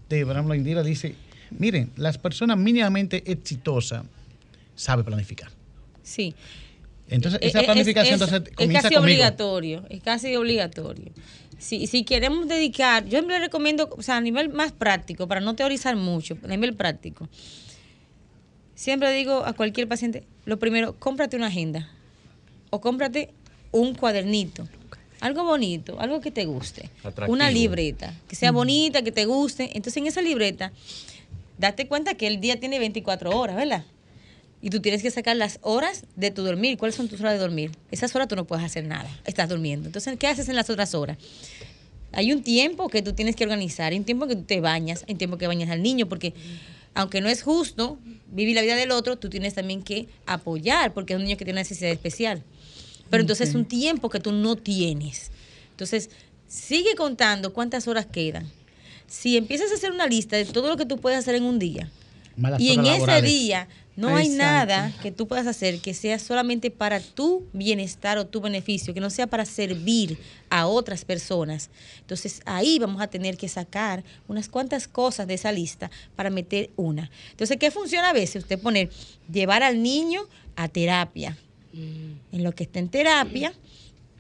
[0.09, 1.17] De, ejemplo, Indira dice,
[1.51, 4.05] miren, las personas mínimamente exitosas
[4.75, 5.51] saben planificar.
[6.03, 6.35] Sí.
[7.09, 9.01] Entonces, Eh, esa eh, planificación es, es- entonces, es casi conmigo.
[9.01, 11.11] obligatorio, es casi obligatorio.
[11.59, 15.55] Si, si queremos dedicar, yo le recomiendo, o sea, a nivel más práctico, para no
[15.57, 17.29] teorizar mucho, a nivel práctico,
[18.75, 21.91] siempre digo a cualquier paciente, lo primero, cómprate una agenda
[22.71, 23.31] o cómprate
[23.73, 24.69] un cuadernito.
[25.21, 26.91] Algo bonito, algo que te guste.
[27.03, 27.33] Atractivo.
[27.33, 29.65] Una libreta, que sea bonita, que te guste.
[29.75, 30.71] Entonces en esa libreta,
[31.59, 33.85] date cuenta que el día tiene 24 horas, ¿verdad?
[34.61, 36.79] Y tú tienes que sacar las horas de tu dormir.
[36.79, 37.71] ¿Cuáles son tus horas de dormir?
[37.91, 39.09] Esas horas tú no puedes hacer nada.
[39.25, 39.87] Estás durmiendo.
[39.87, 41.19] Entonces, ¿qué haces en las otras horas?
[42.13, 45.05] Hay un tiempo que tú tienes que organizar, hay un tiempo que tú te bañas,
[45.07, 46.33] hay un tiempo que bañas al niño, porque
[46.95, 47.99] aunque no es justo
[48.33, 51.45] vivir la vida del otro, tú tienes también que apoyar, porque es un niño que
[51.45, 52.43] tiene una necesidad especial.
[53.11, 55.31] Pero entonces es un tiempo que tú no tienes.
[55.71, 56.11] Entonces,
[56.49, 58.51] sigue contando cuántas horas quedan.
[59.09, 61.59] Si empiezas a hacer una lista de todo lo que tú puedes hacer en un
[61.59, 61.91] día,
[62.59, 64.45] y en ese día no hay Exacto.
[64.45, 69.01] nada que tú puedas hacer que sea solamente para tu bienestar o tu beneficio, que
[69.01, 70.19] no sea para servir
[70.51, 71.69] a otras personas.
[71.99, 76.71] Entonces ahí vamos a tener que sacar unas cuantas cosas de esa lista para meter
[76.77, 77.11] una.
[77.33, 78.45] Entonces, ¿qué funciona a veces?
[78.45, 78.89] Usted poner,
[79.33, 80.23] llevar al niño
[80.55, 81.37] a terapia.
[81.73, 83.53] En lo que está en terapia,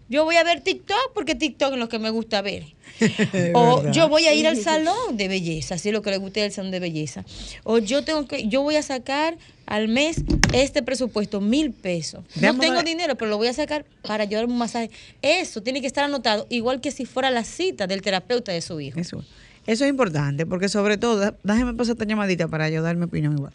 [0.08, 2.64] yo voy a ver TikTok porque TikTok es lo que me gusta ver.
[3.54, 3.92] O verdad.
[3.92, 6.50] yo voy a ir al salón de belleza, si es lo que le gusta al
[6.50, 7.24] salón de belleza.
[7.64, 12.24] O yo tengo que, yo voy a sacar al mes este presupuesto, mil pesos.
[12.40, 14.90] No tengo dinero, pero lo voy a sacar para llevarme un masaje.
[15.22, 18.80] Eso tiene que estar anotado, igual que si fuera la cita del terapeuta de su
[18.80, 18.98] hijo.
[18.98, 19.24] Eso,
[19.66, 23.34] eso es importante, porque sobre todo, déjame pasar esta llamadita para yo dar mi opinión
[23.34, 23.52] igual.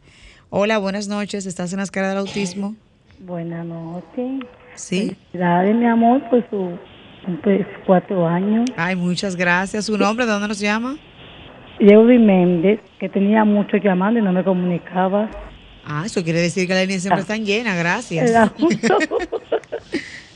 [0.51, 2.75] Hola, buenas noches, ¿estás en la escala del autismo?
[3.19, 4.45] Buenas noches.
[4.75, 5.15] Sí.
[5.31, 6.77] Felicidades, mi amor, por su
[7.25, 8.69] cumple cuatro años.
[8.75, 9.85] Ay, muchas gracias.
[9.85, 10.25] ¿Su nombre?
[10.25, 10.97] ¿De dónde nos llama?
[11.79, 15.29] Yeudi Méndez, que tenía mucho llamando y no me comunicaba.
[15.85, 18.31] Ah, eso quiere decir que la línea siempre está llena, gracias.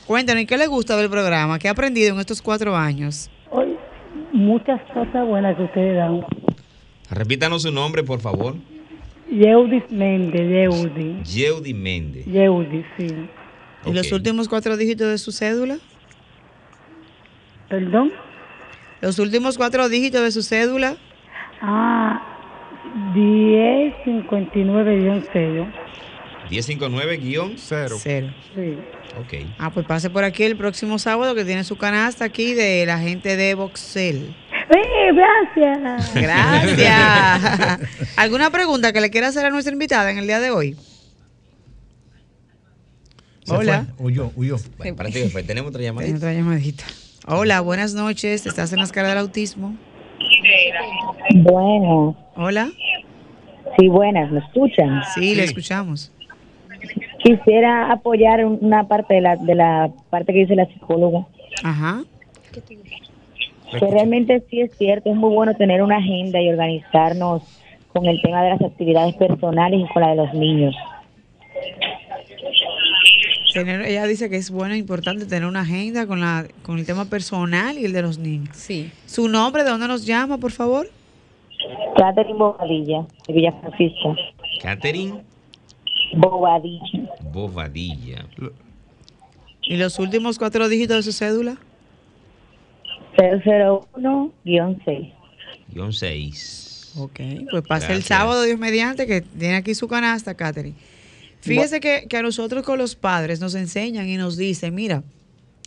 [0.08, 1.60] Cuéntanos, ¿qué le gusta del programa?
[1.60, 3.30] ¿Qué ha aprendido en estos cuatro años?
[3.52, 3.78] Hoy,
[4.34, 6.26] muchas cosas buenas que ustedes dan.
[7.10, 8.56] Repítanos su nombre, por favor.
[9.30, 11.24] Yeudi Méndez, Yeudi.
[11.24, 12.26] Yeudi Méndez.
[12.26, 13.08] Yeudi, sí.
[13.86, 15.78] ¿Y los últimos cuatro dígitos de su cédula?
[17.70, 18.12] ¿Perdón?
[19.02, 20.98] ¿Los últimos cuatro dígitos de su cédula?
[21.62, 22.22] Ah,
[23.14, 25.68] 1059-0.
[26.50, 27.54] 1059-0.
[27.58, 27.98] Cero.
[28.00, 28.34] Cero.
[28.56, 28.78] Sí.
[29.20, 29.34] Ok.
[29.58, 33.00] Ah, pues pase por aquí el próximo sábado que tiene su canasta aquí de la
[33.00, 34.36] gente de Boxel.
[34.70, 36.14] ¡Eh, gracias!
[36.14, 37.80] Gracias.
[38.18, 40.76] ¿Alguna pregunta que le quiera hacer a nuestra invitada en el día de hoy?
[43.50, 43.86] Hola.
[43.98, 44.56] fue, huyó, huyó.
[44.78, 45.44] Bueno, parece que fue.
[45.44, 46.18] Tenemos otra llamadita.
[46.18, 46.84] otra llamadita.
[47.28, 48.46] Hola, buenas noches.
[48.46, 49.76] ¿Estás en la escala del autismo?
[51.36, 52.70] Bueno, Hola.
[53.78, 55.02] sí, buenas, ¿me escuchan?
[55.14, 56.12] Sí, le escuchamos.
[57.24, 61.26] Quisiera apoyar una parte de la, de la parte que dice la psicóloga,
[61.64, 62.04] Ajá.
[62.54, 67.44] que realmente sí es cierto, es muy bueno tener una agenda y organizarnos
[67.92, 70.76] con el tema de las actividades personales y con la de los niños.
[73.64, 76.86] Tener, ella dice que es bueno e importante tener una agenda con, la, con el
[76.86, 78.56] tema personal y el de los niños.
[78.56, 78.92] Sí.
[79.06, 80.90] ¿Su nombre, de dónde nos llama, por favor?
[81.98, 84.16] Catherine Bobadilla, de Villa Francisca.
[84.62, 85.24] Catherine
[86.14, 87.10] Bobadilla.
[87.32, 88.26] Bobadilla.
[89.64, 91.58] ¿Y los últimos cuatro dígitos de su cédula?
[93.18, 95.14] 001-6.
[95.74, 96.94] Guión 6.
[97.00, 97.20] Ok,
[97.52, 100.76] pues pase el sábado, Dios mediante, que tiene aquí su canasta, Catherine.
[101.48, 105.04] Fíjese que, que a nosotros con los padres nos enseñan y nos dicen, mira,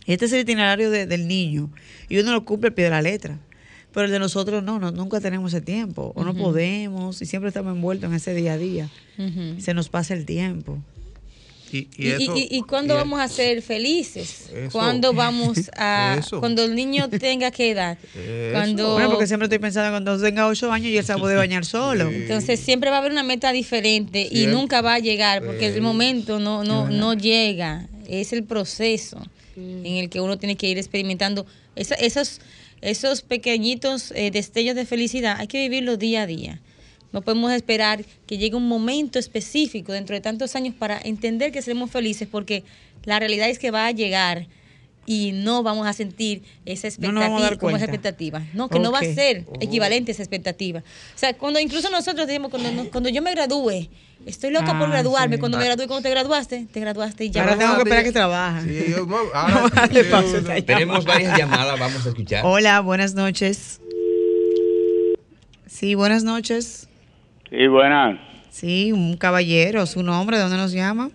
[0.05, 1.69] este es el itinerario de- del niño
[2.09, 3.39] y uno lo cumple al pie de la letra.
[3.93, 7.49] Pero el de nosotros no, no nunca tenemos ese tiempo, o no podemos, y siempre
[7.49, 8.89] estamos envueltos en ese día a día.
[9.61, 10.81] Se nos pasa el tiempo.
[11.71, 14.49] Y, ¿Y, y, y- y cuándo y- vamos a ser felices?
[14.53, 14.71] Eso.
[14.71, 16.17] ¿Cuándo vamos a...
[16.19, 16.39] Eso.
[16.39, 17.97] Cuando el niño tenga qué edad?
[18.51, 18.93] Cuando...
[18.93, 22.09] Bueno, porque siempre estoy pensando cuando tenga ocho años y él se puede bañar solo.
[22.09, 25.81] Entonces siempre va a haber una meta diferente y nunca va a llegar porque el
[25.81, 27.87] momento no, no, no llega.
[28.07, 29.21] Es el proceso
[29.55, 32.41] en el que uno tiene que ir experimentando esa- esos,
[32.81, 35.37] esos pequeñitos eh, destellos de felicidad.
[35.39, 36.59] Hay que vivirlo día a día.
[37.11, 41.61] No podemos esperar que llegue un momento específico dentro de tantos años para entender que
[41.61, 42.63] seremos felices porque
[43.03, 44.47] la realidad es que va a llegar
[45.05, 48.43] y no vamos a sentir esa No expectativa, dar como esa expectativa.
[48.53, 50.79] No, que no va a ser equivalente a esa expectativa.
[50.79, 53.89] O sea, cuando incluso nosotros decimos, cuando, no- cuando yo me gradúe,
[54.27, 55.35] estoy loca por Ah, graduarme.
[55.35, 55.39] sí.
[55.39, 57.41] Cuando me gradué, cuando te graduaste, te graduaste y ya.
[57.43, 58.63] Ahora tengo que esperar que trabaja.
[59.33, 59.87] ahora-
[60.65, 62.45] Tenemos varias llamadas, vamos a escuchar.
[62.45, 63.81] Hola, buenas noches.
[65.67, 66.87] Sí, buenas noches.
[67.51, 68.17] Sí, buenas.
[68.49, 71.09] Sí, un caballero, su nombre, ¿de dónde nos llama?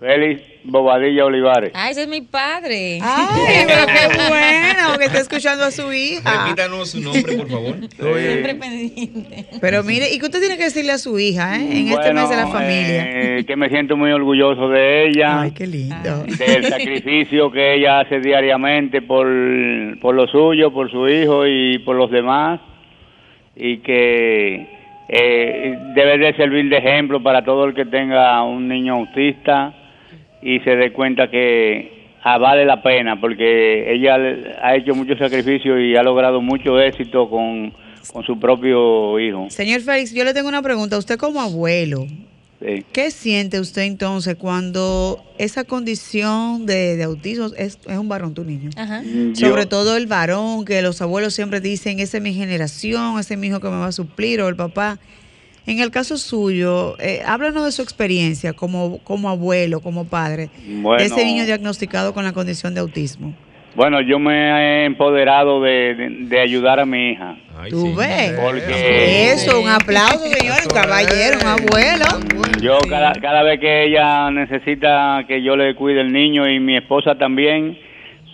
[0.00, 1.72] Félix Bobadilla Olivares.
[1.74, 3.00] Ah, ese es mi padre.
[3.02, 6.44] Ay, pero qué bueno que está escuchando a su hija.
[6.46, 7.76] Repítanos su nombre, por favor.
[7.90, 9.46] Siempre pendiente.
[9.60, 12.30] Pero mire, ¿y qué usted tiene que decirle a su hija eh, en este mes
[12.30, 13.38] de la familia?
[13.38, 15.42] eh, que me siento muy orgulloso de ella.
[15.42, 16.24] Ay, qué lindo.
[16.38, 19.26] Del sacrificio que ella hace diariamente por,
[20.00, 22.58] por lo suyo, por su hijo y por los demás.
[23.54, 24.73] Y que
[25.08, 29.74] eh, debe de servir de ejemplo para todo el que tenga un niño autista
[30.40, 34.16] y se dé cuenta que ah, vale la pena porque ella
[34.62, 37.72] ha hecho mucho sacrificio y ha logrado mucho éxito con,
[38.12, 39.46] con su propio hijo.
[39.50, 40.98] Señor Félix, yo le tengo una pregunta.
[40.98, 42.06] Usted como abuelo,
[42.64, 42.84] Sí.
[42.92, 48.42] ¿qué siente usted entonces cuando esa condición de, de autismo es, es un varón, tu
[48.44, 48.70] niño?
[48.76, 49.02] Ajá.
[49.34, 53.34] Yo- Sobre todo el varón, que los abuelos siempre dicen, esa es mi generación, ese
[53.34, 54.98] es mi hijo que me va a suplir, o el papá.
[55.66, 60.50] En el caso suyo, eh, háblanos de su experiencia como, como abuelo, como padre,
[60.82, 60.98] Bueno.
[61.02, 63.34] de ese niño diagnosticado con la condición de autismo.
[63.74, 67.34] Bueno, yo me he empoderado de, de- de ayudar a mi hija.
[67.70, 68.32] ¿Tú ves?
[68.40, 72.04] Porque Eso, un aplauso, señor, un caballero, un abuelo.
[72.60, 76.76] yo cada, cada vez que ella necesita que yo le cuide el niño y mi
[76.76, 77.76] esposa también,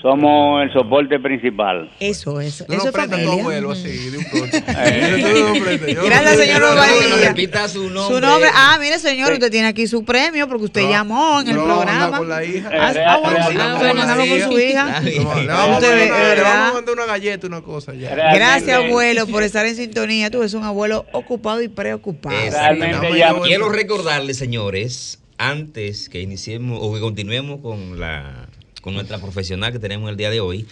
[0.02, 1.90] somos el soporte principal.
[2.00, 2.64] Eso, eso.
[2.64, 3.42] Tú no eso es prestas tu familia.
[3.42, 4.24] abuelo así, de un.
[4.32, 5.94] Eh.
[5.94, 7.28] No Gracias, señor Bobadilla.
[7.28, 8.14] repita su nombre.
[8.16, 8.50] Su nombre.
[8.54, 12.04] Ah, mire, señor, usted tiene aquí su premio porque usted llamó en el no, programa.
[12.06, 12.70] anda con la hija.
[12.72, 15.00] Ah, Eh, ah, bueno, sí, ah, bueno, andamos con su hija.
[15.00, 16.44] Le vamos a mandar una- le ¿verdad?
[16.54, 18.14] vamos a mandar una galleta, una cosa ya.
[18.14, 20.30] Gracias, abuelo, por estar en sintonía.
[20.30, 22.36] Tú eres un abuelo ocupado y preocupado.
[22.38, 23.18] Exactamente.
[23.18, 28.46] ya- Quiero recordarles, señores, antes que iniciemos o que continuemos con la
[28.80, 30.66] con nuestra profesional que tenemos el día de hoy,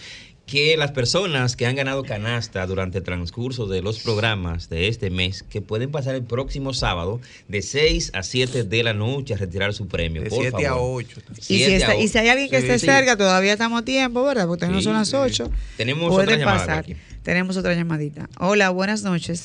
[0.45, 5.11] que las personas que han ganado canasta durante el transcurso de los programas de este
[5.11, 9.37] mes, que pueden pasar el próximo sábado de 6 a 7 de la noche a
[9.37, 10.23] retirar su premio.
[10.23, 11.03] De por 7 a favor.
[11.05, 11.21] 8.
[11.37, 12.07] Y si, Siete a está- y ocho.
[12.13, 12.85] si hay alguien que Sí, esté sí.
[12.87, 14.47] cerca, todavía estamos a tiempo, ¿verdad?
[14.47, 15.15] Porque todavía no Sí, son las sí.
[15.15, 15.51] 8.
[15.77, 16.79] Tenemos otra llamada pasar.
[16.79, 16.95] aquí.
[17.21, 18.27] Tenemos otra llamadita.
[18.39, 19.39] Hola, buenas noches.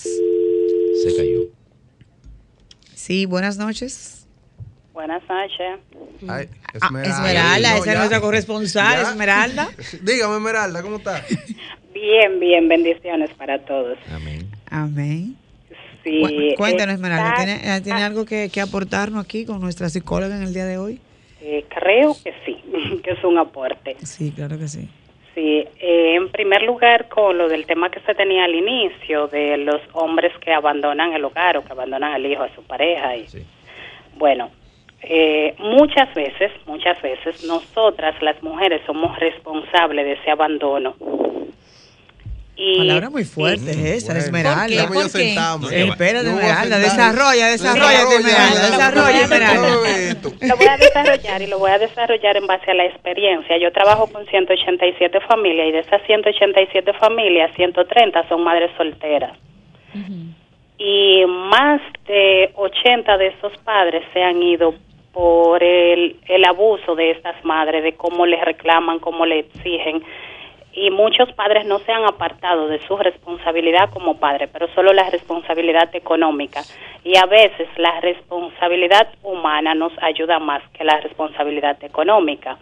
[1.02, 1.40] Se cayó.
[2.94, 4.23] Sí, buenas noches.
[4.94, 5.80] Buenas noches.
[6.28, 6.48] Ay,
[6.80, 9.10] Ah, Esmeralda, No, esa es nuestra corresponsal, Ya.
[9.10, 9.68] Esmeralda.
[10.02, 11.22] Dígame, Esmeralda, ¿cómo está?
[11.92, 13.98] Bien, bien, bendiciones para todos.
[14.10, 14.48] Amén.
[14.70, 15.36] Amén.
[16.04, 20.36] Sí, Cu- Cuéntanos, Esmeralda, ¿tiene, eh, ¿tiene algo que, que aportarnos aquí con nuestra psicóloga
[20.36, 21.00] en el día de hoy?
[21.40, 22.56] eh, creo que sí,
[23.04, 23.96] que es un aporte.
[24.04, 24.88] Sí, claro que sí.
[25.34, 29.56] Sí, eh, en primer lugar, con lo del tema que se tenía al inicio, de
[29.58, 33.16] los hombres que abandonan el hogar o que abandonan al hijo, a su pareja.
[33.16, 33.26] Y,
[34.16, 34.50] Bueno,
[35.06, 40.94] eh, muchas veces, muchas veces, nosotras las mujeres somos responsables de ese abandono.
[42.56, 44.84] Y, Palabra muy fuerte esa, Bueno, Esmeralda.
[45.72, 49.68] Eh, espérate, Yo voy a Esmeralda, desarrolla, desarrolla, Esmeralda, desarrolla, Esmeralda.
[50.40, 53.58] Lo voy a desarrollar y lo voy a desarrollar en base a la experiencia.
[53.58, 59.36] Yo trabajo con 187 familias y de esas 187 familias, 130 son madres solteras.
[60.78, 64.74] Y más de 80 de esos padres se han ido
[65.14, 70.02] por el, el abuso de estas madres, de cómo les reclaman, cómo le exigen.
[70.72, 75.08] Y muchos padres no se han apartado de su responsabilidad como padre, pero solo la
[75.08, 76.62] responsabilidad económica.
[77.04, 82.58] Y a veces la responsabilidad humana nos ayuda más que la responsabilidad económica.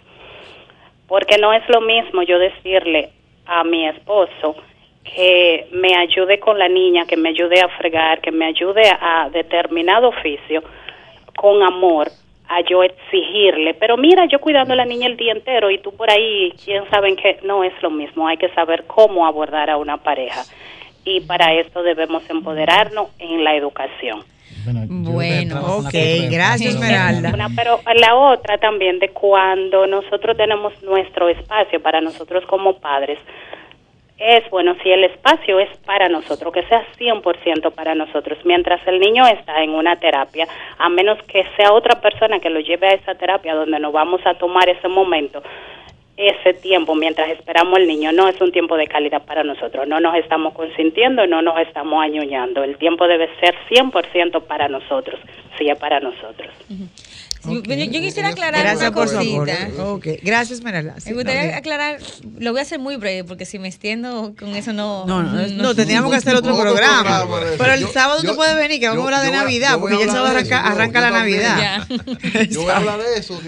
[1.08, 3.08] Porque no es lo mismo yo decirle
[3.46, 4.56] a mi esposo
[5.04, 9.30] que me ayude con la niña, que me ayude a fregar, que me ayude a
[9.32, 10.62] determinado oficio
[11.34, 12.08] con amor,
[12.54, 15.94] a yo exigirle, pero mira, yo cuidando a la niña el día entero y tú
[15.96, 19.76] por ahí, quién sabe que no es lo mismo, hay que saber cómo abordar a
[19.76, 20.42] una pareja
[21.04, 24.22] y para esto debemos empoderarnos en la educación.
[24.64, 25.94] Bueno, ok,
[26.30, 27.32] gracias Esmeralda.
[27.34, 33.18] Una, pero la otra también de cuando nosotros tenemos nuestro espacio para nosotros como padres,
[34.22, 39.00] es bueno si el espacio es para nosotros, que sea 100% para nosotros, mientras el
[39.00, 40.46] niño está en una terapia,
[40.78, 44.20] a menos que sea otra persona que lo lleve a esa terapia donde nos vamos
[44.24, 45.42] a tomar ese momento,
[46.16, 49.98] ese tiempo mientras esperamos al niño no es un tiempo de calidad para nosotros, no
[49.98, 55.18] nos estamos consintiendo, no nos estamos añoñando, el tiempo debe ser 100% para nosotros,
[55.58, 56.50] si es para nosotros.
[57.44, 59.20] Yo, yo quisiera aclarar Gracias una cosita.
[59.20, 59.80] aporte.
[59.80, 60.58] Ok, Gracias.
[60.60, 61.98] Sí, Me gustaría no, aclarar,
[62.38, 65.04] lo voy a hacer muy breve porque si me extiendo con eso no.
[65.06, 67.26] No, no, no, tendríamos que hacer otro programa.
[67.58, 70.10] Pero el sábado tú puedes venir, que vamos a hablar de Navidad, porque ya el
[70.10, 71.86] sábado arranca, arranca la Navidad.
[72.50, 73.40] Yo voy a hablar de eso.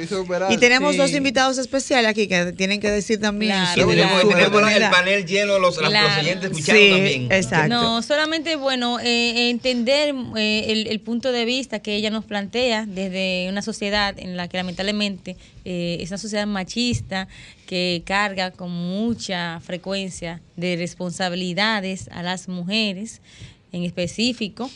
[0.51, 0.99] Y tenemos Sí.
[0.99, 3.55] dos invitados especiales aquí que tienen que decir también.
[3.75, 7.33] Tenemos, el panel lleno, los, escuchando Sí, también.
[7.33, 7.69] exacto.
[7.69, 13.47] No, solamente, bueno, eh, entender eh, el punto de vista que ella nos plantea desde
[13.49, 17.29] una sociedad en la que lamentablemente eh, es una sociedad machista
[17.67, 23.21] que carga con mucha frecuencia de responsabilidades a las mujeres
[23.73, 24.71] en específico.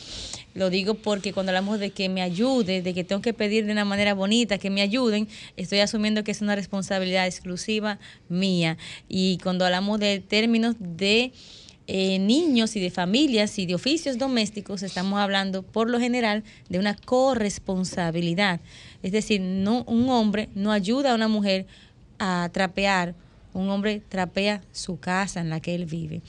[0.53, 3.71] Lo digo porque cuando hablamos de que me ayude, de que tengo que pedir de
[3.71, 8.77] una manera bonita que me ayuden, estoy asumiendo que es una responsabilidad exclusiva mía.
[9.07, 11.31] Y cuando hablamos de términos de
[11.91, 16.77] eh, niños y de familias y de oficios domésticos, estamos hablando por lo general de
[16.77, 18.59] una corresponsabilidad.
[19.03, 21.65] Es decir, no, un hombre no ayuda a una mujer
[22.19, 23.15] a trapear,
[23.53, 26.21] un hombre trapea su casa en la que él vive.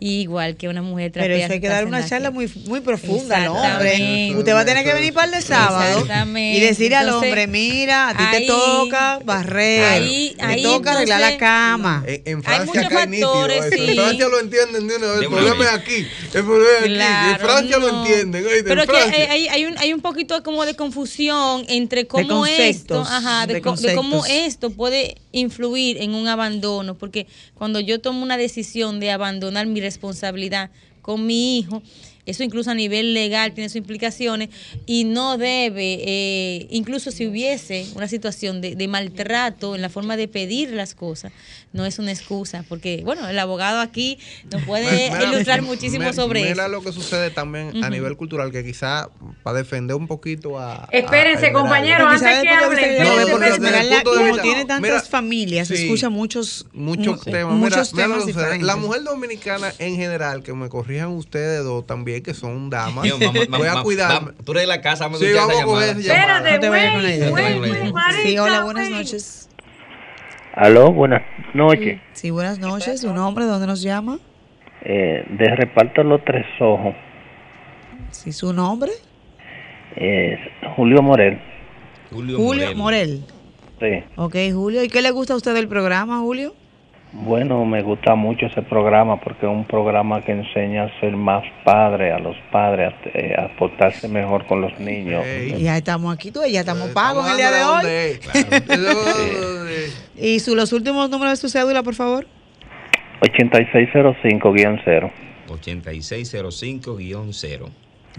[0.00, 2.80] Igual que una mujer trapea Pero eso hay que dar una la charla muy, muy
[2.80, 4.32] profunda al hombre.
[4.34, 8.08] Usted va a tener que venir para el de sábado y decirle al hombre, mira,
[8.08, 12.02] a ti te toca barrer, ahí- te ahí toca arreglar la cama.
[12.06, 13.90] En, en Hay Francia muchos acá nítido factores, sí.
[13.90, 15.18] En Francia lo entienden de una vez.
[15.20, 16.06] De El problema es aquí.
[16.34, 16.94] El problema es aquí.
[16.94, 18.46] Claro, en Francia lo entienden.
[18.46, 22.06] oíste, Pero en que hay, hay, hay un, hay un poquito como de confusión entre
[22.06, 27.80] cómo esto, ajá, de, de de cómo esto puede influir en un abandono, porque cuando
[27.80, 30.70] yo tomo una decisión de abandonar mi responsabilidad
[31.02, 31.82] con mi hijo,
[32.26, 34.48] eso incluso a nivel legal tiene sus implicaciones
[34.86, 40.16] y no debe, eh, incluso si hubiese una situación de, de maltrato en la forma
[40.16, 41.32] de pedir las cosas,
[41.72, 44.18] no es una excusa, porque bueno, el abogado aquí
[44.52, 46.68] nos puede Mira, ilustrar mira, muchísimo mira sobre mira eso.
[46.68, 49.08] lo que sucede también a nivel cultural, que quizá
[49.42, 50.88] para defender un poquito a.
[50.92, 51.66] Espérense, a Porque
[52.26, 55.74] antes que hablen, No, no, de como tiene tantas mira, familias, sí.
[55.74, 57.54] escucha muchos, muchos mu- temas.
[57.56, 58.66] muchos Mira, mira lo temas diferentes.
[58.66, 63.06] La mujer dominicana en general, que me corrijan ustedes dos también, que son damas.
[63.06, 64.34] Yo, mamá, voy a cuidar.
[64.44, 65.96] Tú eres de la casa, vamos a Sí, escuchar vamos esa a coger.
[65.98, 67.02] Espérate, No te vayas con
[67.92, 69.48] la Sí, hola, buenas noches.
[70.54, 71.22] Aló, buenas
[71.54, 72.00] noches.
[72.12, 73.00] Sí, buenas noches.
[73.00, 73.44] ¿Su nombre?
[73.44, 74.18] ¿De dónde nos llama?
[74.82, 76.94] Eh, de reparto Los Tres Ojos.
[78.10, 78.90] Sí, su nombre.
[79.96, 80.38] Es
[80.76, 81.40] Julio Morel.
[82.10, 83.24] Julio, Julio Morel.
[83.80, 84.04] Sí.
[84.16, 84.82] Ok, Julio.
[84.82, 86.54] ¿Y qué le gusta a usted del programa, Julio?
[87.12, 91.42] Bueno, me gusta mucho ese programa porque es un programa que enseña a ser más
[91.64, 95.24] padre, a los padres, a, eh, a portarse mejor con los niños.
[95.26, 97.82] Y ya estamos aquí, tú, ya estamos pagos en el día de hoy.
[100.20, 102.26] Y su, los últimos números de su cédula, por favor.
[103.22, 105.10] 8605-0.
[105.48, 107.70] 8605-0.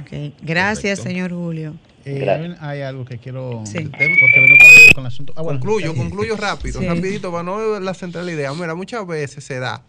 [0.02, 1.76] Ok, Gracias, señor Julio.
[2.06, 3.64] Eh, hay algo que quiero.
[3.66, 3.80] Sí.
[3.80, 5.34] Porque vengo con- con el asunto.
[5.36, 6.86] Ah, bueno, concluyo, concluyo rápido, Sí.
[6.88, 8.54] rapidito, para no ver la central idea.
[8.54, 9.86] Mira, muchas veces se da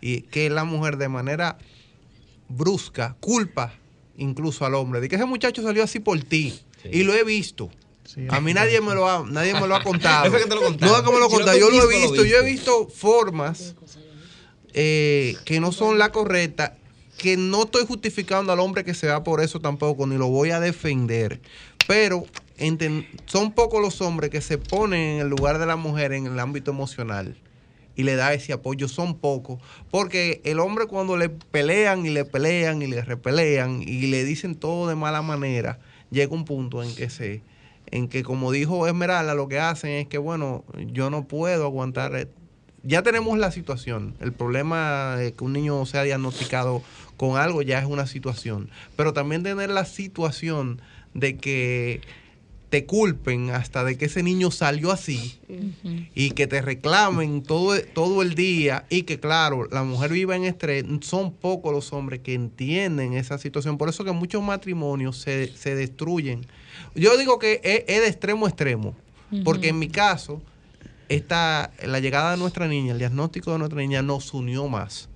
[0.00, 1.58] y que la mujer de manera
[2.48, 3.74] brusca culpa
[4.16, 6.58] incluso al hombre de que ese muchacho salió así por ti
[6.90, 7.70] y lo he visto.
[8.28, 10.28] A mí nadie me lo ha, nadie me lo ha contado.
[10.28, 10.92] No es que te lo contaron.
[10.92, 12.24] No es que me lo tú yo lo he visto.
[12.24, 13.74] Yo he visto formas
[14.72, 16.76] eh, que no son la correcta,
[17.20, 20.50] que no estoy justificando al hombre que se va por eso tampoco, ni lo voy
[20.50, 21.40] a defender.
[21.86, 22.24] Pero
[23.26, 26.38] son pocos los hombres que se ponen en el lugar de la mujer en el
[26.38, 27.36] ámbito emocional
[27.94, 29.60] y le da ese apoyo, son pocos.
[29.90, 34.54] Porque el hombre cuando le pelean y le pelean y le repelean y le dicen
[34.54, 35.78] todo de mala manera,
[36.10, 37.42] llega un punto en que se
[37.90, 42.28] en que como dijo Esmeralda, lo que hacen es que, bueno, yo no puedo aguantar.
[42.82, 44.14] Ya tenemos la situación.
[44.20, 46.82] El problema de que un niño sea diagnosticado
[47.16, 48.70] con algo ya es una situación.
[48.96, 50.80] Pero también tener la situación
[51.14, 52.00] de que
[52.70, 55.38] te culpen hasta de que ese niño salió así
[56.14, 60.44] y que te reclamen todo, todo el día y que claro, la mujer viva en
[60.44, 63.76] estrés, son pocos los hombres que entienden esa situación.
[63.76, 66.46] Por eso que muchos matrimonios se, se destruyen.
[66.94, 68.94] Yo digo que es, es de extremo a extremo,
[69.44, 70.40] porque en mi caso,
[71.10, 75.08] esta, la llegada de nuestra niña, el diagnóstico de nuestra niña nos unió más.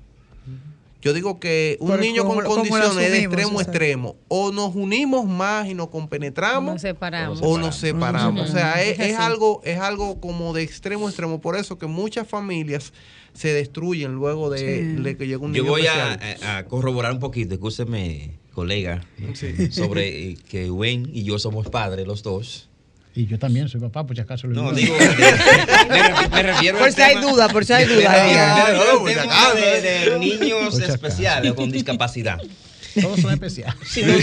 [1.01, 4.17] Yo digo que un Pero niño ¿cómo- con condiciones es de asumimos, extremo a extremo.
[4.29, 7.41] O nos unimos más y nos compenetramos Nos separamos.
[7.43, 8.49] o nos separamos.
[8.49, 11.43] O sea, es, algo, es algo como de extremo a extremo.
[11.43, 12.95] Por eso que muchas familias
[13.35, 14.59] se destruyen luego de,
[14.97, 15.03] Sí.
[15.03, 16.51] de que llega un Yo niño voy a, especial.
[16.51, 19.05] a- a corroborar un poquito, escúcheme, colega,
[19.73, 22.71] sobre eh, que Wayne y yo somos padres, los dos.
[23.17, 24.77] Y yo también soy papá, por si acaso lo No, ignoro.
[24.77, 24.97] digo,
[25.89, 28.13] me, ref- me refiero Por si hay duda, por si hay duda.
[28.13, 32.39] Ah, no, de, de niños especiales o con discapacidad.
[33.01, 33.75] Todos son especiales.
[33.89, 34.15] Sí, no,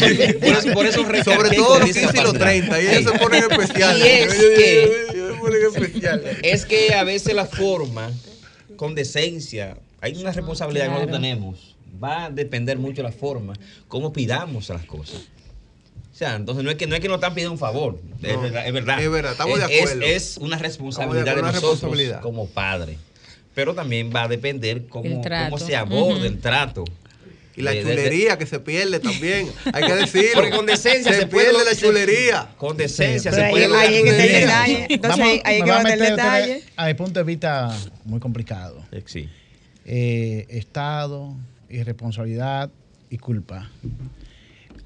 [0.74, 2.40] por eso, por eso Sobre todo los 15 y los discapacidad.
[2.46, 4.04] 30, y ellos se ponen especiales.
[4.06, 4.84] Y es Ellos- que,
[5.14, 6.38] ellos se ponen especiales.
[6.44, 8.12] es que a veces la forma,
[8.78, 11.76] con decencia, hay una responsabilidad que nosotros tenemos.
[12.02, 13.54] Va a depender mucho la forma,
[13.88, 15.22] cómo pidamos las cosas.
[16.22, 18.68] Sea, entonces no es que no es que nos están pidiendo un favor, es, verdad,
[18.68, 19.02] es verdad.
[19.02, 20.02] es verdad, estamos de acuerdo.
[20.06, 22.22] Es, una responsabilidad de una nosotros responsabilidad.
[22.22, 22.98] como padres.
[23.56, 26.26] Pero también va a depender cómo, El cómo se aborda Ujú.
[26.26, 26.84] el trato.
[27.58, 30.30] Y la De- de- de- chulería que se pierde también, hay que decirlo.
[30.36, 32.50] Porque con decencia se, se puede- pierde la se- chulería.
[32.56, 34.88] Con decencia Pero se puede que está el lograr- detalle.
[34.94, 36.64] Entonces es me que el meter ustedes detalle.
[36.78, 38.86] A mi punto de vista muy complicado.
[39.08, 39.28] Sí.
[39.86, 41.34] Eh, Estado,
[41.68, 42.70] irresponsabilidad
[43.10, 43.72] y culpa.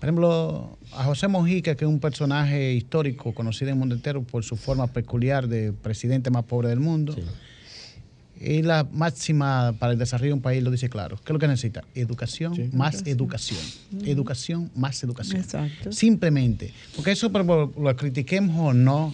[0.05, 4.21] Por ejemplo, a José Mojica, que es un personaje histórico conocido en el mundo entero
[4.21, 7.15] por su forma peculiar de presidente más pobre del mundo.
[8.39, 11.15] Y la máxima para el desarrollo de un país lo dice claro.
[11.15, 11.83] ¿Qué es lo que necesita?
[11.95, 13.59] Educación, más educación.
[13.93, 14.05] Ujú.
[14.05, 15.41] Educación, más educación.
[15.41, 15.91] Exacto.
[15.91, 16.71] Simplemente.
[16.95, 19.11] Porque eso, lo critiquemos o no,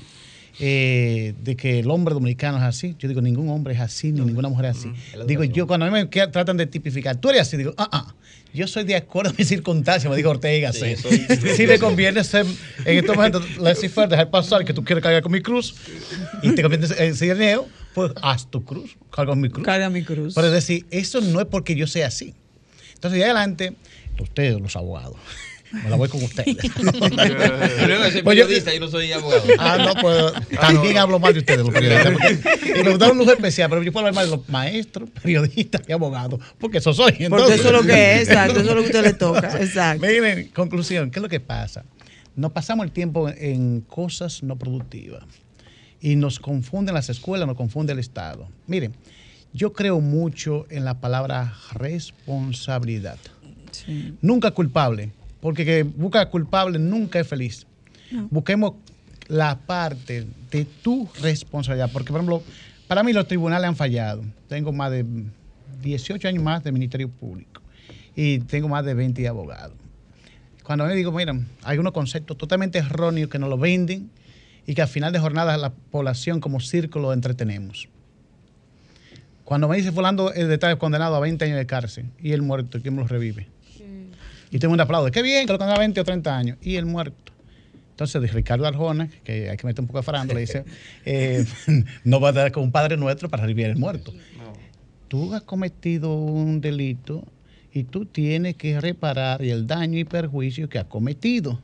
[0.59, 2.97] eh, de que el hombre dominicano es así.
[2.99, 4.91] Yo digo, ningún hombre es así, ni ninguna mujer es así.
[5.15, 7.87] la Digo, yo cuando a mí me tratan de tipificar, tú eres así, digo, ah,
[7.93, 8.15] ah.
[8.53, 10.73] Yo soy de acuerdo a mis circunstancias, me dijo Ortega.
[10.73, 10.95] Sí, Sí,
[11.37, 12.45] soy- Si me conviene ser,
[12.85, 15.73] en estos momentos, la cifra, dejar pasar que tú quieres cargar con mi cruz
[16.41, 19.65] y te conviene en ser neo, pues haz tu cruz, carga mi cruz.
[19.65, 20.33] Carga mi cruz.
[20.35, 22.33] Pero es decir, eso no es porque yo sea así.
[22.95, 23.75] Entonces, de adelante,
[24.19, 25.15] ustedes, los abogados,
[25.71, 26.55] me la voy con ustedes.
[26.75, 29.43] Pero yo soy Pues yo- periodista, yo no soy abogado.
[29.59, 32.11] Ah, no, pues también hablo mal de ustedes, los periodistas.
[32.13, 35.09] porque- y nos da un lujo especial, pero yo puedo hablar mal de los maestros,
[35.21, 37.13] periodistas y abogados, porque eso soy.
[37.29, 39.61] Porque eso es lo que es, exacto, eso es lo que a usted le toca,
[39.61, 40.05] exacto.
[40.05, 41.83] Miren, conclusión, ¿qué es lo que pasa?
[42.35, 45.23] Nos pasamos el tiempo en cosas no productivas
[45.99, 48.47] y nos confunden las escuelas, nos confunde el Estado.
[48.67, 48.93] Miren,
[49.53, 53.17] yo creo mucho en la palabra responsabilidad.
[54.21, 55.11] Nunca culpable,
[55.41, 57.65] porque que busca culpable nunca es feliz.
[58.11, 58.27] No.
[58.29, 58.73] Busquemos
[59.27, 62.43] la parte de tu responsabilidad, porque por ejemplo,
[62.87, 64.23] para mí los tribunales han fallado.
[64.47, 65.05] Tengo más de
[65.81, 67.61] 18 años más de Ministerio Público
[68.15, 69.75] y tengo más de 20 abogados.
[70.63, 74.09] Cuando me digo, miren, hay unos conceptos totalmente erróneos que nos lo venden
[74.65, 77.89] y que al final de jornada la población como círculo entretenemos.
[79.43, 82.41] Cuando me dice fulano es de estar condenado a 20 años de cárcel y el
[82.41, 83.47] muerto, ¿quién me lo revive?
[84.51, 85.09] Y tengo un aplauso.
[85.11, 86.57] Qué bien que lo condenó a 20 o 30 años.
[86.61, 87.31] Y el muerto.
[87.91, 90.65] Entonces, de Ricardo Arjona, que hay que meter un poco de farándula, le dice,
[91.05, 91.45] eh,
[92.03, 94.13] no va a dar con un padre nuestro para revivir el muerto.
[95.07, 97.23] Tú has cometido un delito
[97.73, 101.59] y tú tienes que reparar el daño y perjuicio que has cometido.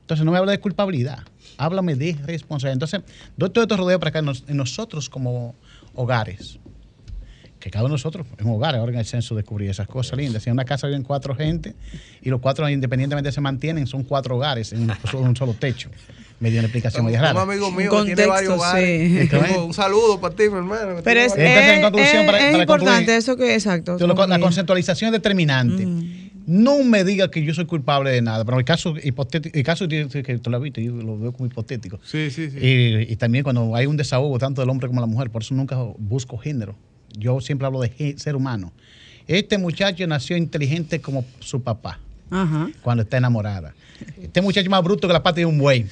[0.00, 1.20] Entonces, no me habla de culpabilidad,
[1.58, 2.74] háblame de responsabilidad.
[2.74, 3.02] Entonces,
[3.36, 5.54] doy todo esto rodeo para acá en nosotros como
[5.94, 6.58] hogares.
[7.62, 10.18] Que cada uno de nosotros, en un hogar, ahora en el censo descubrí esas cosas
[10.18, 10.42] lindas.
[10.42, 11.74] Si en una casa viven cuatro gente
[12.20, 15.88] y los cuatro independientemente se mantienen, son cuatro hogares en un, solo- un solo techo.
[16.40, 17.40] Me dio una explicación Un rara.
[17.40, 19.22] amigo mío Un que tiene varios contexto, hogares.
[19.22, 19.28] sí.
[19.28, 21.00] Tengo Un saludo para ti, mi hermano.
[21.04, 23.54] Pero es, varios- Entonces, en es- conclusión, es- para- es para importante concluir, eso que
[23.54, 23.96] exacto.
[24.00, 25.86] Lo- la conceptualización es determinante.
[26.44, 29.86] No me diga que yo soy culpable de nada, pero el caso hipotético, el caso
[29.86, 32.00] que tú lo has visto, yo lo veo como hipotético.
[32.04, 32.58] Sí, sí, sí.
[32.58, 35.42] Y, y también cuando hay un desahogo tanto del hombre como de la mujer, por
[35.42, 36.74] eso nunca busco género.
[37.18, 38.72] Yo siempre hablo de ser humano.
[39.26, 41.98] Este muchacho nació inteligente como su papá.
[42.82, 43.74] cuando está enamorada.
[44.22, 45.86] Este muchacho es más bruto que la pata de un buey.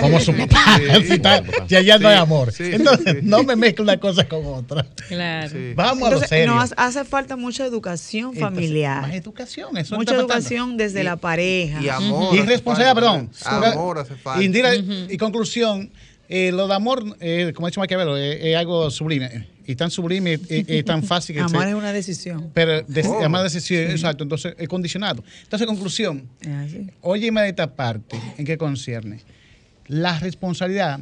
[0.00, 0.78] Como su papá.
[0.78, 0.84] Sí.
[1.06, 2.50] Si está- si allá no hay amor.
[2.50, 4.86] Sí, sí, Entonces, no me mezcle una cosa con otra.
[5.06, 5.52] Claro.
[5.74, 6.54] Vamos a lo Entonces, serio.
[6.54, 9.02] nos hace falta mucha educación Entonces, familiar.
[9.02, 11.80] más educación, eso Mucha educación desde Y- la pareja.
[11.82, 13.30] y amor Y responsabilidad, perdón.
[13.44, 14.42] Amor hace falta.
[14.42, 15.90] Indira, y conclusión,
[16.30, 19.46] eh, lo de amor, eh, como ha dicho Maquiavelo, es, es algo sublime.
[19.66, 22.50] Y tan sublime y, y tan fácil que Amar se- es una decisión.
[22.54, 23.24] Pero de, Oh.
[23.24, 25.24] amar decisión, exacto, entonces es condicionado.
[25.42, 26.28] Entonces, conclusión,
[27.00, 29.20] óyeme de esta parte, ¿en qué concierne?
[29.88, 31.00] La responsabilidad,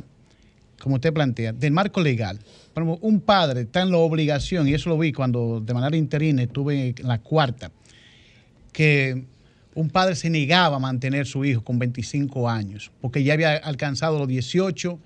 [0.80, 2.38] como usted plantea, del marco legal.
[2.72, 5.96] Por ejemplo, un padre está en la obligación, y eso lo vi cuando de manera
[5.96, 7.70] interina estuve en la cuarta,
[8.72, 9.24] que
[9.74, 13.56] un padre se negaba a mantener a su hijo con 25 años, porque ya había
[13.56, 14.98] alcanzado los 18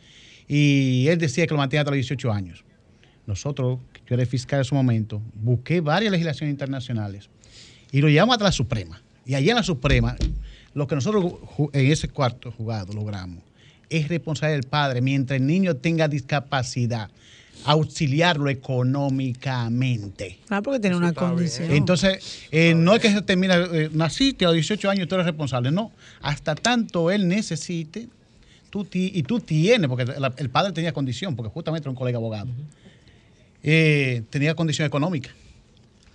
[0.47, 2.65] y él decía que lo mantenía hasta los 18 años.
[3.29, 7.29] Nosotros, yo era fiscal en su momento, busqué varias legislaciones internacionales
[7.93, 9.01] y lo llevamos hasta la Suprema.
[9.27, 10.17] Y allá en la Suprema,
[10.73, 11.35] lo que nosotros
[11.75, 13.45] en ese cuarto jugado logramos
[13.91, 17.11] es responsabilidad del padre, mientras el niño tenga discapacidad,
[17.65, 20.39] auxiliarlo económicamente.
[20.47, 21.71] Claro, porque tiene una condición.
[21.73, 25.27] Entonces, eh, no es que se termina, eh, naciste a los 18 años, tú eres
[25.27, 25.71] responsable.
[25.71, 28.09] No, hasta tanto él necesite,
[28.71, 31.97] tú ti- y tú tienes, porque la- el padre tenía condición, porque justamente era un
[31.97, 32.49] colega abogado,
[33.63, 35.31] eh, tenía condición económica.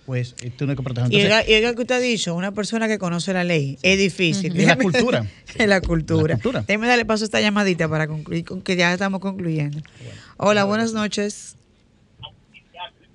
[0.06, 1.12] Pues eh, tú no hay que proteger.
[1.12, 4.58] Y oiga que usted ha dicho, una persona que conoce la ley, es difícil.
[4.58, 5.26] Y la cultura.
[5.56, 6.34] en la cultura.
[6.34, 6.60] La cultura.
[6.60, 9.78] Déjeme darle paso a esta llamadita para concluir, con que ya estamos concluyendo.
[10.36, 11.56] Hola, buenas noches.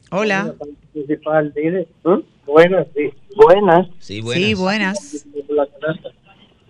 [0.10, 0.56] Hola.
[2.46, 3.14] Buenas, sí.
[3.36, 3.88] Buenas.
[4.00, 5.26] Sí, Sí, buenas.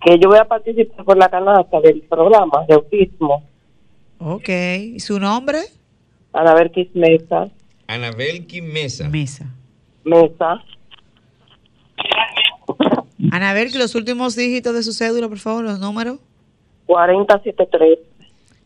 [0.05, 3.43] Que yo voy a participar por la canasta del programa de autismo.
[4.17, 4.49] Ok.
[4.49, 5.59] ¿Y su nombre?
[6.33, 7.49] Anabel Mesa.
[7.87, 9.09] Anabel Mesa.
[9.09, 9.45] Mesa.
[10.03, 10.63] Mesa.
[13.31, 16.19] Anabel, que los últimos dígitos de su cédula, por favor, los números.
[16.85, 17.99] 4073.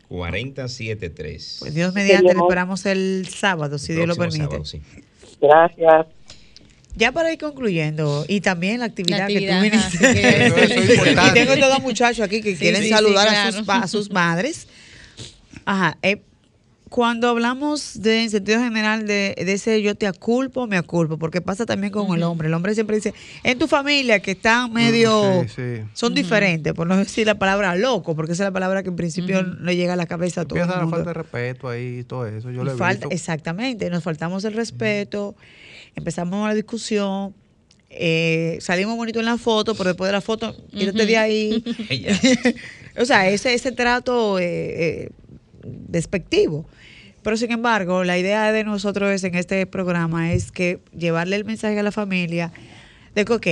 [0.08, 1.56] 473.
[1.60, 4.44] Pues Dios mediante, le esperamos el sábado, si Dios lo permite.
[4.44, 4.80] sábado, sí.
[5.40, 6.06] Gracias.
[6.96, 10.14] Ya para ir concluyendo, y también la actividad, La que actividad, tú ajá, viniste.
[10.94, 13.52] sí, que- y tengo todos los muchachos aquí que Sí, quieren sí, saludar sí, a,
[13.52, 14.68] sus, a sus madres.
[15.64, 15.98] Ajá.
[16.02, 16.22] eh,
[16.90, 21.40] cuando hablamos de en sentido general de, de ese yo te aculpo, me aculpo, porque
[21.40, 22.46] pasa también con el hombre.
[22.48, 25.82] El hombre siempre dice, en tu familia que están medio, Sí, sí.
[25.94, 28.96] son diferentes, por no decir la palabra loco, porque esa es la palabra que en
[28.96, 30.96] principio no llega a la cabeza a todo el Empieza la mundo.
[30.98, 32.50] falta de respeto ahí y todo eso.
[32.50, 35.34] Yo lo falta- exactamente, nos faltamos el respeto,
[35.96, 37.34] empezamos la discusión,
[37.90, 41.64] eh, salimos bonito en la foto, pero después de la foto, quítate de ahí.
[42.98, 44.44] o sea, ese, ese trato eh,
[45.06, 45.10] eh,
[45.64, 46.66] despectivo.
[47.22, 51.44] Pero sin embargo, la idea de nosotros es, en este programa es que llevarle el
[51.44, 52.52] mensaje a la familia
[53.14, 53.46] de que, ok,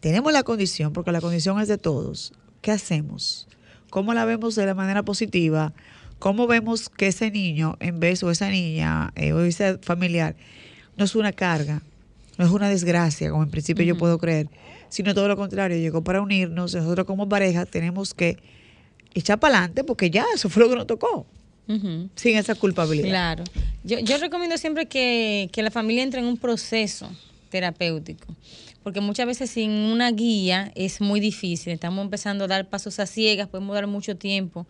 [0.00, 2.32] tenemos la condición, porque la condición es de todos.
[2.62, 3.46] ¿Qué hacemos?
[3.90, 5.72] ¿Cómo la vemos de la manera positiva?
[6.18, 10.34] ¿Cómo vemos que ese niño, en vez o esa niña eh, o ese familiar,
[10.96, 11.82] no es una carga,
[12.38, 14.48] no es una desgracia, como en principio yo puedo creer,
[14.88, 18.38] sino todo lo contrario, llegó para unirnos, nosotros como pareja tenemos que
[19.20, 21.26] echar para adelante porque ya eso fue lo que nos tocó,
[22.14, 23.08] sin esa culpabilidad.
[23.08, 23.44] Claro.
[23.82, 27.10] Yo, yo recomiendo siempre que, que la familia entre en un proceso
[27.50, 28.26] terapéutico,
[28.82, 31.72] porque muchas veces sin una guía es muy difícil.
[31.72, 34.66] Estamos empezando a dar pasos a ciegas, podemos dar mucho tiempo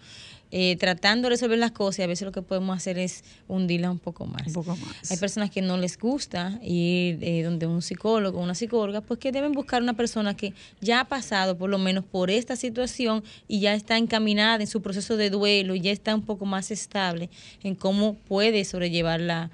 [0.51, 3.91] eh, tratando de resolver las cosas y a veces lo que podemos hacer es hundirla
[3.91, 4.47] un poco más.
[4.47, 5.11] Un poco más.
[5.11, 9.19] Hay personas que no les gusta ir eh, donde un psicólogo o una psicóloga, pues
[9.19, 13.25] que deben buscar una persona que ya ha pasado por lo menos por esta situación
[13.49, 16.71] y ya está encaminada en su proceso de duelo y ya está un poco más
[16.71, 17.29] estable
[17.63, 19.51] en cómo puede sobrellevar la,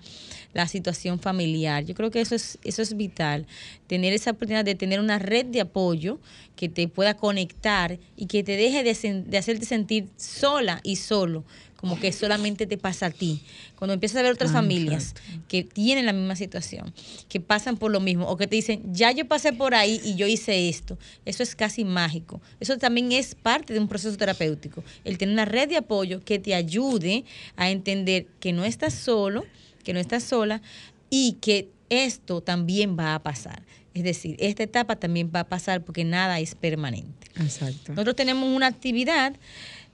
[0.55, 1.85] la situación familiar.
[1.85, 3.47] Yo creo que eso es, eso es vital,
[3.87, 6.19] tener esa oportunidad de tener una red de apoyo
[6.57, 10.97] que te pueda conectar y que te deje de, sen- de hacerte sentir sola y
[10.97, 11.45] solo,
[11.77, 13.41] como que solamente te pasa a ti.
[13.77, 15.15] Cuando empiezas a ver otras Ah, familias
[15.49, 16.93] que tienen la misma situación,
[17.29, 20.15] que pasan por lo mismo, o que te dicen, ya yo pasé por ahí y
[20.15, 22.41] yo hice esto, eso es casi mágico.
[22.61, 26.39] Eso también es parte de un proceso terapéutico, el tener una red de apoyo que
[26.39, 27.25] te ayude
[27.57, 29.45] a entender que no estás solo,
[29.83, 30.63] que no estás sola
[31.11, 33.63] y que esto también va a pasar.
[33.95, 37.29] Es decir, esta etapa también va a pasar porque nada es permanente.
[37.39, 37.93] Exacto.
[37.93, 39.37] Nosotros tenemos una actividad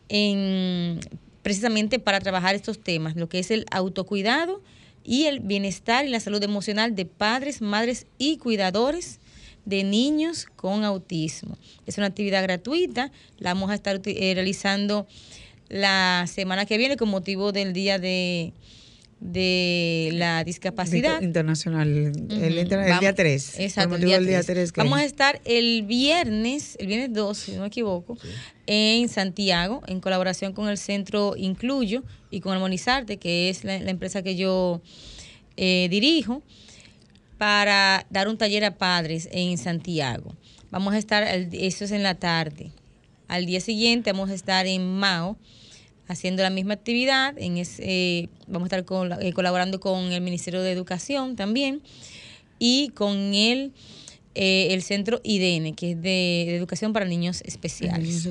[0.09, 1.01] en,
[1.43, 4.62] precisamente para trabajar estos temas, lo que es el autocuidado
[5.05, 9.18] y el bienestar y la salud emocional de padres, madres y cuidadores
[9.64, 11.59] de niños con autismo.
[11.86, 15.07] Es una actividad gratuita, la vamos a estar eh, realizando
[15.68, 18.53] la semana que viene con motivo del Día de,
[19.21, 21.21] de la discapacidad.
[21.23, 21.89] Internacional,
[22.31, 22.69] el,
[23.01, 23.59] día 3.
[23.59, 24.73] Exacto, el día 3.
[24.77, 28.16] Vamos a estar el viernes, el viernes 2, si no me equivoco,
[28.66, 33.91] en Santiago, en colaboración con el Centro Incluyo y con Armonizarte, que es la, la
[33.91, 34.81] empresa que yo
[35.57, 36.43] eh, dirijo,
[37.39, 40.35] para dar un taller a padres en Santiago.
[40.71, 42.73] Vamos a estar, eso es en la tarde.
[43.27, 45.37] Al día siguiente vamos a estar en Mao
[46.09, 47.38] haciendo la misma actividad.
[47.38, 51.82] En ese, eh, vamos a estar con eh, colaborando con el Ministerio de Educación también
[52.59, 53.72] y con el,
[54.34, 58.28] eh, el Centro IDN, que es de, de Educación para Niños Especiales.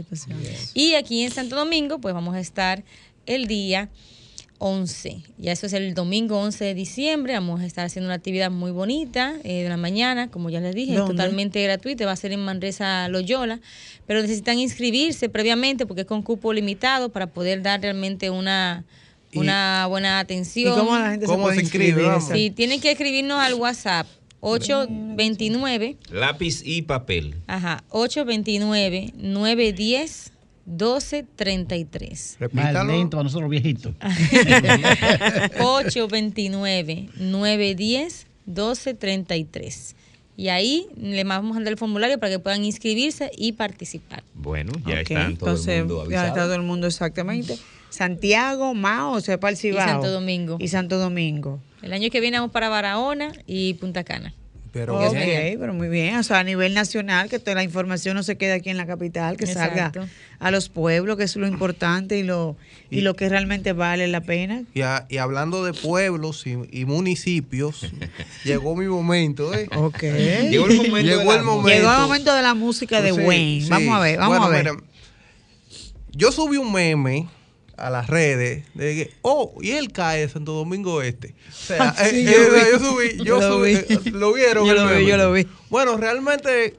[0.74, 2.84] Y aquí en Santo Domingo, pues vamos a estar
[3.26, 3.90] el día
[4.60, 5.22] 11.
[5.38, 7.34] Ya eso es el domingo 11 de diciembre.
[7.34, 10.74] Vamos a estar haciendo una actividad muy bonita eh, de la mañana, como ya les
[10.74, 11.14] dije, es ¿Dónde?
[11.14, 12.06] totalmente gratuita.
[12.06, 13.60] Va a ser en Manresa Loyola,
[14.06, 18.86] pero necesitan inscribirse previamente porque es con cupo limitado para poder dar realmente una
[19.34, 20.74] una buena atención.
[20.74, 22.12] ¿Y cómo la gente se ¿Cómo puede se inscribe, inscribir?
[22.12, 22.30] vamos?
[22.32, 24.08] Sí, tienen que escribirnos al WhatsApp
[24.40, 27.36] 829 Lápiz y papel.
[27.48, 30.32] Ajá, 829 910
[30.68, 32.38] 1233.
[32.52, 33.94] Más lento para nosotros viejitos.
[38.48, 39.96] 829-910-1233.
[40.40, 44.22] Y ahí le vamos a mandar el formulario para que puedan inscribirse y participar.
[44.36, 46.28] Bueno, ya están todo entonces, el mundo Ya avisado.
[46.28, 47.58] está todo el mundo exactamente.
[47.90, 49.84] Santiago, Mao, Sepa el Cibao.
[49.88, 50.58] Santo Domingo.
[50.60, 51.60] Y Santo Domingo.
[51.82, 54.36] El año que viene vamos para Barahona y Punta Cana.
[54.72, 55.14] Pero ok,
[55.60, 56.18] pero muy bien.
[56.18, 58.86] O sea, a nivel nacional, que toda la información no se quede aquí en la
[58.86, 59.76] capital, que Exacto.
[59.92, 60.10] salga
[60.40, 62.56] a los pueblos, que es lo importante y lo,
[62.90, 64.64] y, lo que realmente vale la pena.
[64.74, 67.92] Y, a- y hablando de pueblos y, y municipios,
[68.44, 69.54] llegó mi momento.
[69.54, 69.68] ¿eh?
[69.76, 70.02] Ok.
[70.04, 71.02] Llegó el momento.
[71.18, 71.70] Llegó el momento.
[71.70, 73.62] Llegó el momento de la música de Sí, Wayne.
[73.64, 73.70] sí.
[73.70, 74.74] Vamos a ver, vamos Bueno, a ver.
[74.74, 74.84] mira,
[76.12, 77.28] yo subí un meme
[77.78, 81.36] a las redes de que, oh, y él cae de Santo Domingo Este.
[81.50, 82.70] O sea, sí, eh, yo eh, lo vi.
[82.72, 83.94] yo subí, yo Yo lo subí, vi.
[83.94, 84.66] eh, lo vieron.
[84.68, 85.48] Yo lo vi, yo lo vi.
[85.70, 86.76] Bueno, realmente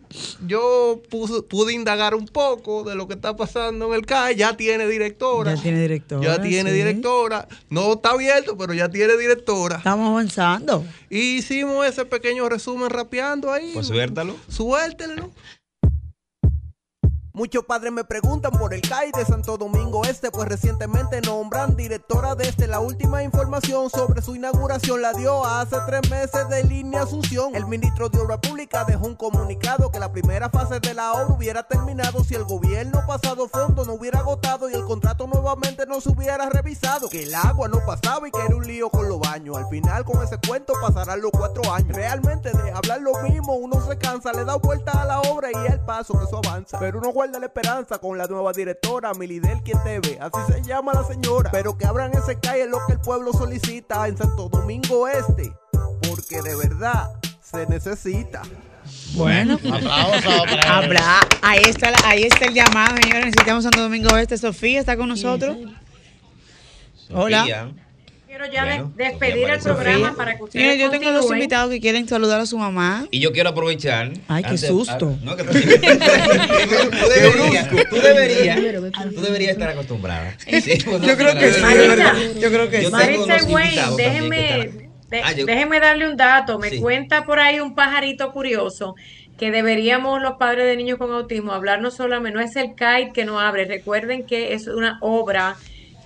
[0.46, 4.34] yo puse- pude indagar un poco de lo que está pasando en el CAE.
[4.36, 5.55] Ya tiene directora.
[5.55, 6.22] Ya tiene directora.
[6.36, 6.76] Ya tiene sí.
[6.76, 7.46] directora.
[7.70, 9.76] No está abierto, pero ya tiene directora.
[9.76, 10.84] Estamos avanzando.
[11.11, 13.70] Y hicimos ese pequeño resumen rapeando ahí.
[13.74, 14.36] Pues suéltalo.
[14.49, 15.30] Suéltenlo.
[17.39, 22.34] Muchos padres me preguntan por el CAI de Santo Domingo Este, pues recientemente nombran directora
[22.34, 22.66] de este.
[22.66, 27.55] La última información sobre su inauguración la dio hace tres meses de línea Asunción.
[27.55, 31.32] El ministro de Obra Pública dejó un comunicado que la primera fase de la obra
[31.32, 36.01] hubiera terminado si el gobierno pasado fondo no hubiera agotado y el contrato nuevamente no
[36.01, 37.09] se hubiera revisado.
[37.09, 39.57] Que el agua no pasaba y que era un lío con los baños.
[39.57, 41.95] Al final con ese cuento pasarán los cuatro años.
[41.95, 45.72] Realmente de hablar lo mismo uno se cansa, le da vuelta a la obra y
[45.72, 46.80] el paso que eso avanza.
[46.80, 50.62] Pero uno guarda la esperanza con la nueva directora, Milidel quien te ve, así se
[50.62, 51.51] llama la señora.
[51.51, 55.53] Pero que abran ese calle es lo que el pueblo solicita en Santo Domingo Este,
[56.09, 57.11] porque de verdad
[57.43, 58.43] se necesita.
[59.14, 59.59] Bueno,
[60.66, 61.20] Habla.
[61.43, 63.26] Ahí está, la- ahí está el llamado, señores.
[63.26, 64.39] Necesitamos Santo Domingo Este.
[64.39, 65.57] Sofía está con nosotros.
[67.11, 67.72] Hola.
[68.39, 69.74] Quiero ya Bueno, de- despedir el Sofía.
[69.82, 73.09] programa para que ustedes Señores, yo tengo dos invitados que quieren saludar a su mamá.
[73.11, 74.12] Y yo quiero aprovechar.
[74.28, 75.18] Ay, qué antes- susto.
[75.24, 75.59] no, que tú, tú
[77.09, 78.61] deberías, tú deberías,
[79.14, 80.36] tú deberías estar acostumbrada.
[80.62, 82.14] Sí, bueno, Yo creo que sí, Maritza, de verdad.
[82.41, 82.86] Yo creo que sí.
[83.49, 86.59] y Wayne, déjeme, están- de- Ah, yo- déjeme darle un dato.
[86.61, 86.80] Me Sí.
[86.80, 88.95] cuenta por ahí un pajarito curioso
[89.36, 93.11] que deberíamos los padres de niños con autismo hablar no solamente, no es el kite
[93.14, 95.57] que no abre, recuerden que es una obra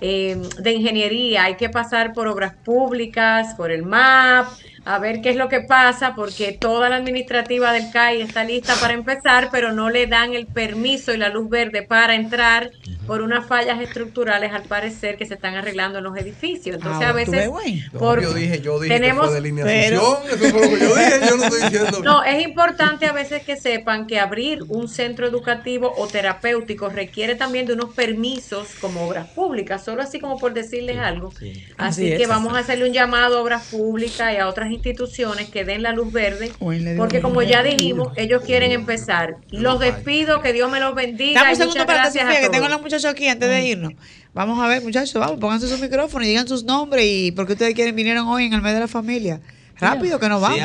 [0.05, 4.47] eh, de ingeniería, hay que pasar por obras públicas, por el MAP,
[4.85, 8.79] a ver qué es lo que pasa, porque toda la administrativa del CAI está lista
[8.79, 12.71] para empezar, pero no le dan el permiso y la luz verde para entrar
[13.05, 16.75] por unas fallas estructurales, al parecer, que se están arreglando en los edificios.
[16.77, 17.49] Entonces, Ah, a ¿tú veces,
[17.97, 20.79] por- yo dije, yo dije tenemos, que fue de línea Asunción, eso fue lo que
[20.79, 22.01] yo dije, yo no estoy diciendo.
[22.03, 27.35] no, es importante a veces que sepan que abrir un centro educativo o terapéutico requiere
[27.35, 31.35] también de unos permisos como obras públicas, solo así como por decirles algo.
[31.77, 35.49] Así, Así que vamos a hacerle un llamado a obras públicas y a otras instituciones
[35.49, 36.51] que den la luz verde,
[36.97, 39.37] porque como ya dijimos, ellos quieren empezar.
[39.49, 41.41] Los despido, que Dios me los bendiga.
[41.41, 43.93] Dame un segundo muchas para que que tengo a los muchachos aquí antes de irnos.
[44.33, 47.53] Vamos a ver, muchachos, vamos, pónganse sus micrófonos y digan sus nombres y por qué
[47.53, 49.41] ustedes quieren vinieron hoy en el mes de la familia.
[49.77, 50.59] Rápido, que nos vamos.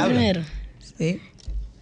[0.97, 1.21] Sí.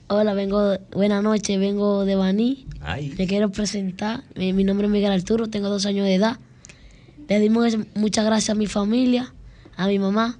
[0.08, 2.66] Hola, vengo, buenas noches, vengo de Baní.
[2.80, 3.14] Ay.
[3.18, 4.22] Me quiero presentar.
[4.34, 6.38] Mi, mi nombre es Miguel Arturo, tengo dos años de edad.
[7.28, 9.32] Le dimos muchas gracias a mi familia,
[9.76, 10.38] a mi mamá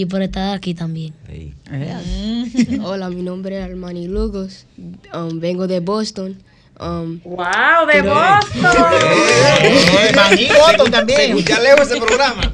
[0.00, 1.12] y por estar aquí también.
[2.82, 4.66] Hola, mi nombre es Armani Lugos.
[5.12, 6.42] um, vengo de Boston.
[6.78, 8.62] wow, de Boston.
[10.16, 11.36] Maní Boston también.
[11.38, 12.50] Ya leo ese programa.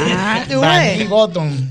[0.00, 1.08] Ah, tú Maní ves.
[1.08, 1.70] Boston.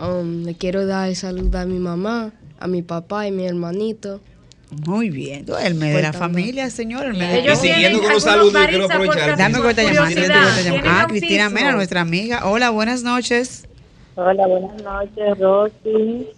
[0.00, 4.20] Um, le quiero dar salud a mi mamá, a mi papá y mi hermanito.
[4.86, 5.46] Muy bien.
[5.46, 7.06] Tú, el mes de la familia, señor.
[7.06, 9.36] El mes de Y siguiendo con los saludos, quiero aprovechar.
[9.36, 10.06] Dame cuenta llamada.
[10.06, 10.82] curiosidad, dame cuenta llamada.
[10.82, 11.50] ¿tienen Ah, Cristina?
[11.50, 12.46] Mena, nuestra amiga.
[12.46, 13.66] Hola, buenas noches.
[14.22, 16.28] Hola, buenas noches, Rosy.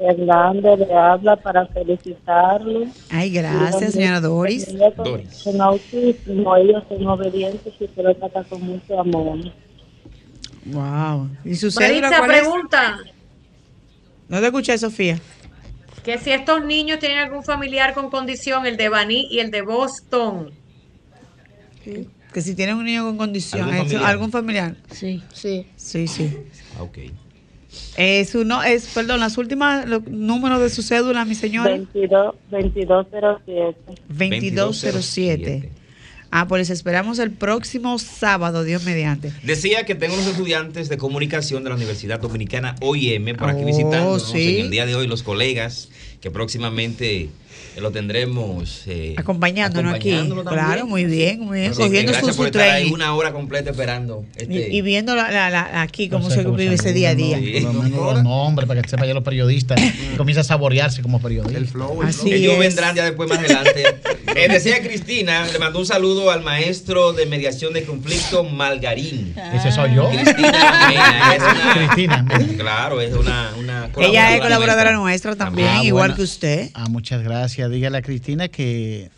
[0.00, 2.86] Hernández le habla para felicitarlo.
[3.10, 4.66] Ay, gracias, señora Doris.
[4.96, 9.38] Con, con autismo, ellos son obedientes y se lo trata con mucho amor.
[10.66, 11.28] Wow.
[11.44, 12.40] ¿Y su cédula cuál es?
[12.42, 12.98] pregunta
[14.28, 15.20] No te escuché, Sofía.
[16.04, 19.62] que si estos niños tienen algún familiar con condición, el de Baní y el de
[19.62, 20.50] Boston.
[22.32, 24.10] Que si tienen un niño con condición, ¿Algún ¿es- familiar?
[24.10, 24.76] ¿algún familiar?
[24.92, 25.22] Sí.
[25.32, 25.66] Sí.
[25.76, 26.36] Sí, sí.
[26.78, 26.98] Ah, Ok.
[27.96, 31.70] Eh, su no, es, perdón, las últimas los números de su cédula, mi señora.
[31.70, 33.76] 22, 2207.
[34.08, 35.70] 2207.
[36.30, 39.32] Ah, pues les esperamos el próximo sábado, Dios mediante.
[39.42, 43.66] Decía que tengo unos estudiantes de comunicación de la Universidad Dominicana OIM por aquí Oh,
[43.66, 44.58] visitándonos sí.
[44.58, 45.88] en el día de hoy, los colegas
[46.20, 47.30] que próximamente
[47.78, 50.10] eh, lo tendremos eh, Acompañándonos aquí.
[50.12, 50.44] también.
[50.44, 51.74] Claro, muy bien, muy bien.
[51.74, 52.92] Cogiendo su, su training.
[52.92, 54.24] una hora completa esperando.
[54.36, 57.10] Este, Y, y viendo la, la- la- aquí cómo No sé se vive ese día
[57.10, 57.38] a día.
[57.62, 59.80] Por lo menos los nombres, para que sepa ya los periodistas.
[59.80, 61.58] y comienza a saborearse como periodista.
[61.58, 62.58] El flow, Así Ellos es.
[62.58, 63.84] vendrán ya después más adelante.
[64.36, 69.34] Eh, decía Cristina, le mandó un saludo al maestro de mediación de conflicto Malgarín.
[69.54, 70.10] Ese soy yo.
[70.10, 72.46] Cristina Mena, es una- Cristina Mena.
[72.56, 75.30] Claro, es una, una Ella es colaboradora colaboradora nuestra.
[75.30, 76.16] nuestra también, Ah, igual bueno.
[76.16, 76.70] que usted.
[76.74, 77.67] Ah, muchas gracias.
[77.68, 79.10] Dígale a Cristina que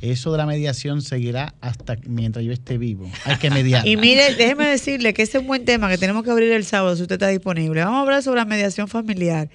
[0.00, 3.10] eso de la mediación seguirá hasta mientras yo esté vivo.
[3.24, 3.86] Hay que mediar.
[3.86, 6.64] Y mire, déjeme decirle que ese es un buen tema que tenemos que abrir el
[6.64, 7.82] sábado si usted está disponible.
[7.84, 9.48] Vamos a hablar sobre la mediación familiar.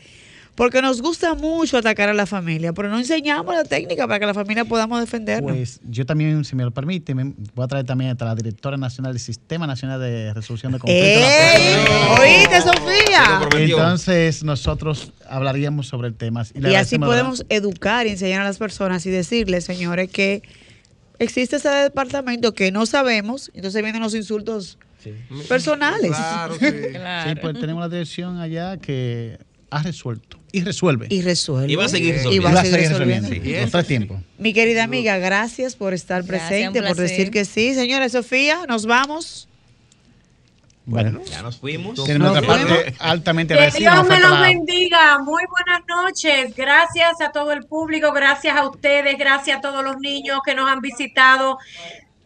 [0.56, 4.28] Porque nos gusta mucho atacar a la familia, pero no enseñamos la técnica para que
[4.28, 5.52] la familia podamos defendernos.
[5.52, 8.78] Pues yo también, si me lo permite, me voy a traer también a la directora
[8.78, 11.24] nacional del Sistema Nacional de Resolución de Conflictos.
[11.24, 11.76] ¡Ey!
[12.20, 13.50] ¿Oíste, Sofía?
[13.58, 16.46] Entonces nosotros hablaríamos sobre el tema.
[16.54, 20.44] Y así podemos educar y enseñar a las personas y decirles, señores, que
[21.18, 24.78] existe ese departamento que no sabemos, entonces vienen los insultos
[25.50, 26.12] personales.
[26.12, 26.68] Claro, sí.
[26.68, 29.40] Sí, pues tenemos la dirección allá que
[29.72, 31.08] ha resuelto y resuelve.
[31.10, 31.74] Y resuelve.
[31.74, 32.50] Y va a seguir resolviendo.
[32.50, 33.30] Y va a seguir resolviendo.
[33.62, 34.22] Los tres tiempos.
[34.38, 37.74] Mi querida amiga, gracias por estar Gracias, presente, por decir que sí.
[37.74, 39.50] Señora Sofía, nos vamos.
[40.86, 42.06] Bueno, Ya nos fuimos.
[42.06, 43.80] de nuestra Nos parte, altamente Que.
[43.80, 45.20] Dios me los bendiga.
[45.20, 46.56] Muy buenas noches.
[46.56, 50.70] Gracias a todo el público, gracias a ustedes, gracias a todos los niños que nos
[50.70, 51.58] han visitado.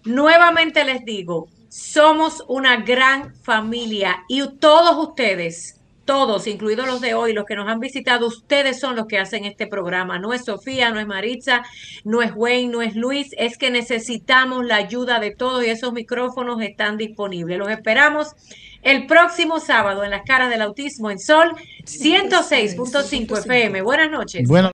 [0.04, 5.77] Nuevamente les digo, somos una gran familia y todos ustedes,
[6.08, 9.46] todos, incluidos los de hoy, los que nos han visitado, ustedes son los que hacen
[9.46, 10.18] este programa.
[10.18, 11.64] No es Sofía, no es Maritza,
[12.04, 15.94] no es Wayne, no es Luis, es que necesitamos la ayuda de todos y esos
[15.94, 17.60] micrófonos están disponibles.
[17.60, 18.36] Los esperamos
[18.82, 21.54] el próximo sábado en las caras del autismo en Sol
[21.84, 23.82] 106.5 FM.
[23.82, 24.48] Buenas noches.
[24.48, 24.66] Bueno.